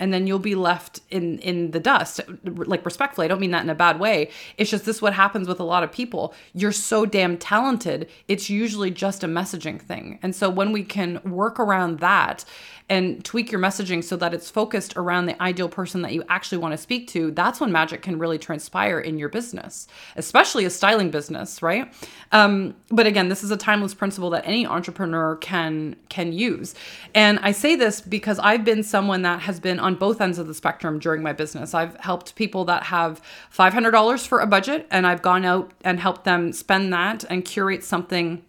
and 0.00 0.12
then 0.12 0.26
you'll 0.26 0.38
be 0.38 0.54
left 0.54 1.00
in 1.10 1.38
in 1.40 1.70
the 1.72 1.80
dust. 1.80 2.20
Like 2.44 2.84
respectfully 2.84 3.24
i 3.24 3.28
don't 3.28 3.40
mean 3.40 3.50
that 3.50 3.64
in 3.64 3.70
a 3.70 3.74
bad 3.74 4.00
way. 4.00 4.30
It's 4.56 4.70
just 4.70 4.84
this 4.84 5.02
what 5.02 5.14
happens 5.14 5.48
with 5.48 5.60
a 5.60 5.64
lot 5.64 5.82
of 5.82 5.92
people. 5.92 6.34
You're 6.54 6.72
so 6.72 7.06
damn 7.06 7.36
talented. 7.36 8.08
It's 8.28 8.50
usually 8.50 8.90
just 8.90 9.24
a 9.24 9.26
messaging 9.26 9.80
thing. 9.80 10.18
And 10.22 10.34
so 10.34 10.48
when 10.50 10.72
we 10.72 10.84
can 10.84 11.20
work 11.24 11.58
around 11.58 12.00
that 12.00 12.44
and 12.90 13.22
tweak 13.22 13.52
your 13.52 13.60
messaging 13.60 14.02
so 14.02 14.16
that 14.16 14.32
it's 14.32 14.50
focused 14.50 14.96
around 14.96 15.26
the 15.26 15.40
ideal 15.42 15.68
person 15.68 16.02
that 16.02 16.12
you 16.12 16.24
actually 16.28 16.58
want 16.58 16.72
to 16.72 16.78
speak 16.78 17.06
to, 17.08 17.30
that's 17.32 17.60
when 17.60 17.70
magic 17.70 18.00
can 18.00 18.18
really 18.18 18.38
transpire 18.38 18.98
in 18.98 19.18
your 19.18 19.28
business, 19.28 19.86
especially 20.16 20.64
a 20.64 20.70
styling 20.70 21.10
business, 21.10 21.60
right? 21.60 21.92
Um, 22.32 22.74
but 22.88 23.06
again, 23.06 23.28
this 23.28 23.44
is 23.44 23.50
a 23.50 23.56
timeless 23.56 23.94
principle 23.94 24.30
that 24.30 24.46
any 24.46 24.66
entrepreneur 24.66 25.36
can 25.36 25.96
can 26.08 26.32
use. 26.32 26.74
And 27.14 27.38
I 27.40 27.52
say 27.52 27.76
this 27.76 28.00
because 28.00 28.38
I've 28.38 28.64
been 28.64 28.82
someone 28.82 29.22
that 29.22 29.40
has 29.40 29.60
been 29.60 29.78
on 29.88 29.94
both 29.96 30.20
ends 30.20 30.38
of 30.38 30.46
the 30.46 30.54
spectrum 30.54 30.98
during 30.98 31.22
my 31.22 31.32
business. 31.32 31.72
I've 31.72 31.96
helped 31.96 32.36
people 32.36 32.66
that 32.66 32.84
have 32.84 33.22
$500 33.52 34.26
for 34.26 34.40
a 34.40 34.46
budget, 34.46 34.86
and 34.90 35.06
I've 35.06 35.22
gone 35.22 35.46
out 35.46 35.72
and 35.82 35.98
helped 35.98 36.24
them 36.24 36.52
spend 36.52 36.92
that 36.92 37.24
and 37.30 37.44
curate 37.44 37.82
something 37.82 38.44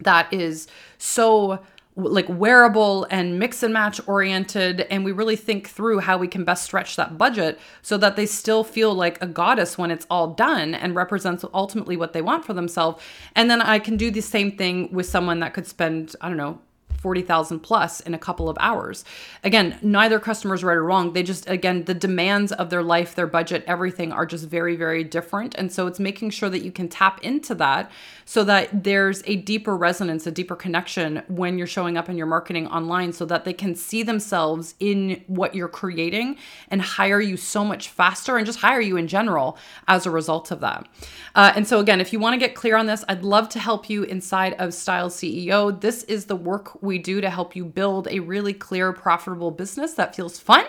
that 0.00 0.32
is 0.32 0.68
so 0.96 1.58
like 1.96 2.28
wearable 2.28 3.08
and 3.10 3.40
mix 3.40 3.64
and 3.64 3.74
match 3.74 4.00
oriented 4.06 4.82
and 4.82 5.04
we 5.04 5.10
really 5.10 5.34
think 5.34 5.68
through 5.68 5.98
how 5.98 6.16
we 6.16 6.28
can 6.28 6.44
best 6.44 6.62
stretch 6.62 6.94
that 6.94 7.18
budget 7.18 7.58
so 7.82 7.98
that 7.98 8.14
they 8.14 8.24
still 8.24 8.62
feel 8.62 8.94
like 8.94 9.20
a 9.20 9.26
goddess 9.26 9.76
when 9.76 9.90
it's 9.90 10.06
all 10.08 10.28
done 10.28 10.76
and 10.76 10.94
represents 10.94 11.44
ultimately 11.52 11.96
what 11.96 12.12
they 12.12 12.22
want 12.22 12.44
for 12.44 12.52
themselves 12.54 13.02
and 13.34 13.50
then 13.50 13.60
i 13.60 13.80
can 13.80 13.96
do 13.96 14.12
the 14.12 14.20
same 14.20 14.56
thing 14.56 14.88
with 14.92 15.06
someone 15.06 15.40
that 15.40 15.52
could 15.52 15.66
spend 15.66 16.14
i 16.20 16.28
don't 16.28 16.36
know 16.36 16.60
40,000 16.98 17.60
plus 17.60 18.00
in 18.00 18.14
a 18.14 18.18
couple 18.18 18.48
of 18.48 18.56
hours. 18.60 19.04
Again, 19.44 19.78
neither 19.82 20.18
customer 20.18 20.54
is 20.54 20.64
right 20.64 20.76
or 20.76 20.84
wrong. 20.84 21.12
They 21.12 21.22
just, 21.22 21.48
again, 21.48 21.84
the 21.84 21.94
demands 21.94 22.52
of 22.52 22.70
their 22.70 22.82
life, 22.82 23.14
their 23.14 23.26
budget, 23.26 23.64
everything 23.66 24.12
are 24.12 24.26
just 24.26 24.46
very, 24.46 24.76
very 24.76 25.04
different. 25.04 25.54
And 25.56 25.72
so 25.72 25.86
it's 25.86 26.00
making 26.00 26.30
sure 26.30 26.50
that 26.50 26.62
you 26.62 26.72
can 26.72 26.88
tap 26.88 27.22
into 27.22 27.54
that 27.56 27.90
so 28.24 28.44
that 28.44 28.84
there's 28.84 29.22
a 29.26 29.36
deeper 29.36 29.76
resonance, 29.76 30.26
a 30.26 30.30
deeper 30.30 30.56
connection 30.56 31.22
when 31.28 31.56
you're 31.56 31.66
showing 31.66 31.96
up 31.96 32.08
in 32.08 32.18
your 32.18 32.26
marketing 32.26 32.66
online 32.66 33.12
so 33.12 33.24
that 33.24 33.44
they 33.44 33.52
can 33.52 33.74
see 33.74 34.02
themselves 34.02 34.74
in 34.80 35.22
what 35.28 35.54
you're 35.54 35.68
creating 35.68 36.36
and 36.68 36.82
hire 36.82 37.20
you 37.20 37.36
so 37.36 37.64
much 37.64 37.88
faster 37.88 38.36
and 38.36 38.44
just 38.44 38.58
hire 38.58 38.80
you 38.80 38.96
in 38.96 39.06
general 39.08 39.56
as 39.86 40.04
a 40.04 40.10
result 40.10 40.50
of 40.50 40.60
that. 40.60 40.86
Uh, 41.34 41.52
and 41.54 41.66
so, 41.66 41.78
again, 41.78 42.00
if 42.00 42.12
you 42.12 42.18
want 42.18 42.34
to 42.34 42.38
get 42.38 42.54
clear 42.54 42.76
on 42.76 42.86
this, 42.86 43.04
I'd 43.08 43.22
love 43.22 43.48
to 43.50 43.58
help 43.58 43.88
you 43.88 44.02
inside 44.02 44.54
of 44.54 44.74
Style 44.74 45.08
CEO. 45.08 45.80
This 45.80 46.02
is 46.04 46.26
the 46.26 46.36
work 46.36 46.82
we 46.88 46.98
do 46.98 47.20
to 47.20 47.30
help 47.30 47.54
you 47.54 47.64
build 47.64 48.08
a 48.08 48.18
really 48.18 48.52
clear, 48.52 48.92
profitable 48.92 49.52
business 49.52 49.94
that 49.94 50.16
feels 50.16 50.40
fun. 50.40 50.66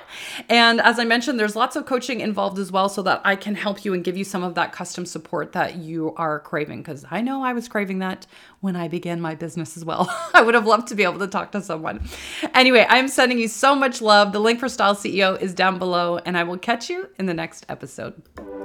And 0.47 0.79
as 0.79 0.99
I 0.99 1.05
mentioned, 1.05 1.39
there's 1.39 1.55
lots 1.55 1.75
of 1.75 1.87
coaching 1.87 2.19
involved 2.19 2.59
as 2.59 2.71
well 2.71 2.89
so 2.89 3.01
that 3.01 3.21
I 3.25 3.35
can 3.35 3.55
help 3.55 3.83
you 3.83 3.95
and 3.95 4.03
give 4.03 4.15
you 4.15 4.23
some 4.23 4.43
of 4.43 4.53
that 4.53 4.71
custom 4.71 5.07
support 5.07 5.53
that 5.53 5.77
you 5.77 6.13
are 6.15 6.39
craving. 6.41 6.83
Because 6.83 7.05
I 7.09 7.21
know 7.21 7.43
I 7.43 7.53
was 7.53 7.67
craving 7.67 7.99
that 7.99 8.27
when 8.61 8.75
I 8.75 8.87
began 8.87 9.21
my 9.21 9.35
business 9.35 9.77
as 9.77 9.85
well. 9.85 10.09
I 10.33 10.41
would 10.41 10.55
have 10.55 10.67
loved 10.67 10.87
to 10.89 10.95
be 10.95 11.03
able 11.03 11.19
to 11.19 11.27
talk 11.27 11.51
to 11.53 11.61
someone. 11.61 12.07
Anyway, 12.53 12.85
I'm 12.89 13.07
sending 13.07 13.39
you 13.39 13.47
so 13.47 13.75
much 13.75 14.01
love. 14.01 14.33
The 14.33 14.39
link 14.39 14.59
for 14.59 14.69
Style 14.69 14.95
CEO 14.95 15.39
is 15.41 15.53
down 15.53 15.79
below, 15.79 16.17
and 16.17 16.37
I 16.37 16.43
will 16.43 16.57
catch 16.57 16.89
you 16.89 17.09
in 17.17 17.25
the 17.25 17.33
next 17.33 17.65
episode. 17.69 18.21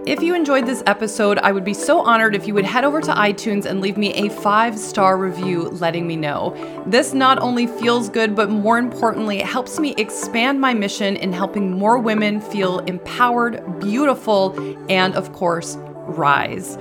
If 0.07 0.23
you 0.23 0.35
enjoyed 0.35 0.67
this 0.67 0.83
episode, 0.87 1.39
I 1.39 1.51
would 1.53 1.65
be 1.65 1.73
so 1.73 2.01
honored 2.01 2.35
if 2.35 2.47
you 2.47 2.53
would 2.55 2.67
head 2.67 2.85
over 2.85 3.01
to 3.01 3.13
iTunes 3.13 3.65
and 3.65 3.81
leave 3.81 3.97
me 3.97 4.13
a 4.13 4.29
five 4.29 4.79
star 4.79 5.17
review 5.17 5.63
letting 5.71 6.07
me 6.07 6.15
know. 6.17 6.55
This 6.87 7.15
not 7.15 7.39
only 7.39 7.67
feels 7.67 8.11
good, 8.11 8.35
but 8.35 8.51
more 8.51 8.77
importantly, 8.77 9.39
it 9.39 9.47
helps 9.47 9.79
me 9.79 9.95
expand 9.97 10.61
my 10.61 10.75
mission 10.75 11.17
in 11.17 11.33
helping 11.33 11.71
more 11.79 11.99
women 11.99 12.41
feel 12.41 12.81
empowered, 12.81 13.81
beautiful, 13.81 14.55
and 14.91 15.15
of 15.15 15.33
course, 15.33 15.77
rise. 16.07 16.77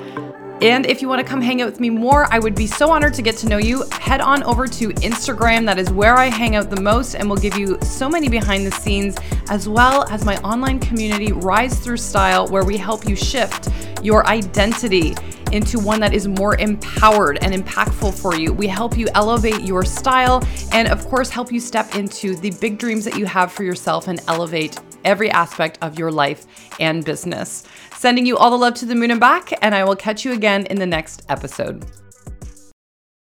And 0.64 0.86
if 0.86 1.02
you 1.02 1.10
want 1.10 1.20
to 1.20 1.28
come 1.28 1.42
hang 1.42 1.62
out 1.62 1.66
with 1.66 1.82
me 1.82 1.90
more, 1.90 2.26
I 2.32 2.40
would 2.40 2.56
be 2.56 2.68
so 2.68 2.90
honored 2.90 3.14
to 3.16 3.22
get 3.22 3.36
to 3.40 3.50
know 3.50 3.58
you. 3.58 3.84
Head 3.92 4.22
on 4.22 4.44
over 4.44 4.66
to 4.66 4.90
Instagram. 4.92 5.66
That 5.66 5.78
is 5.78 5.92
where 5.92 6.16
I 6.16 6.28
hang 6.28 6.56
out 6.56 6.70
the 6.70 6.80
most 6.80 7.16
and 7.16 7.30
will 7.30 7.36
give 7.36 7.58
you 7.58 7.78
so 7.82 8.08
many 8.08 8.30
behind 8.30 8.66
the 8.66 8.72
scenes, 8.72 9.18
as 9.50 9.68
well 9.68 10.10
as 10.10 10.24
my 10.24 10.38
online 10.38 10.80
community, 10.80 11.34
Rise 11.34 11.78
Through 11.78 11.98
Style, 11.98 12.48
where 12.48 12.64
we 12.64 12.78
help 12.78 13.06
you 13.10 13.14
shift 13.14 13.68
your 14.02 14.26
identity 14.26 15.16
into 15.52 15.80
one 15.80 16.00
that 16.00 16.14
is 16.14 16.30
more 16.30 16.58
empowered 16.58 17.44
and 17.44 17.54
impactful 17.54 18.18
for 18.18 18.34
you. 18.34 18.54
We 18.54 18.68
help 18.68 18.98
you 18.98 19.10
elevate 19.16 19.64
your 19.64 19.84
style 19.84 20.48
and, 20.72 20.88
of 20.88 21.06
course, 21.10 21.30
help 21.30 21.52
you 21.52 21.60
step 21.60 21.94
into 21.96 22.36
the 22.38 22.52
big 22.62 22.78
dreams 22.78 23.04
that 23.04 23.18
you 23.18 23.26
have 23.26 23.52
for 23.52 23.64
yourself 23.66 24.08
and 24.08 24.22
elevate 24.30 24.80
every 25.04 25.30
aspect 25.30 25.78
of 25.82 26.00
your 26.00 26.10
life 26.12 26.46
and 26.80 27.04
business. 27.04 27.66
Sending 28.04 28.26
you 28.26 28.36
all 28.36 28.52
the 28.52 28.58
love 28.58 28.74
to 28.74 28.86
the 28.86 28.96
moon 28.96 29.12
and 29.12 29.20
back, 29.22 29.54
and 29.62 29.74
I 29.74 29.86
will 29.86 29.96
catch 29.96 30.26
you 30.26 30.34
again 30.34 30.66
in 30.66 30.78
the 30.78 30.86
next 30.86 31.24
episode. 31.30 31.86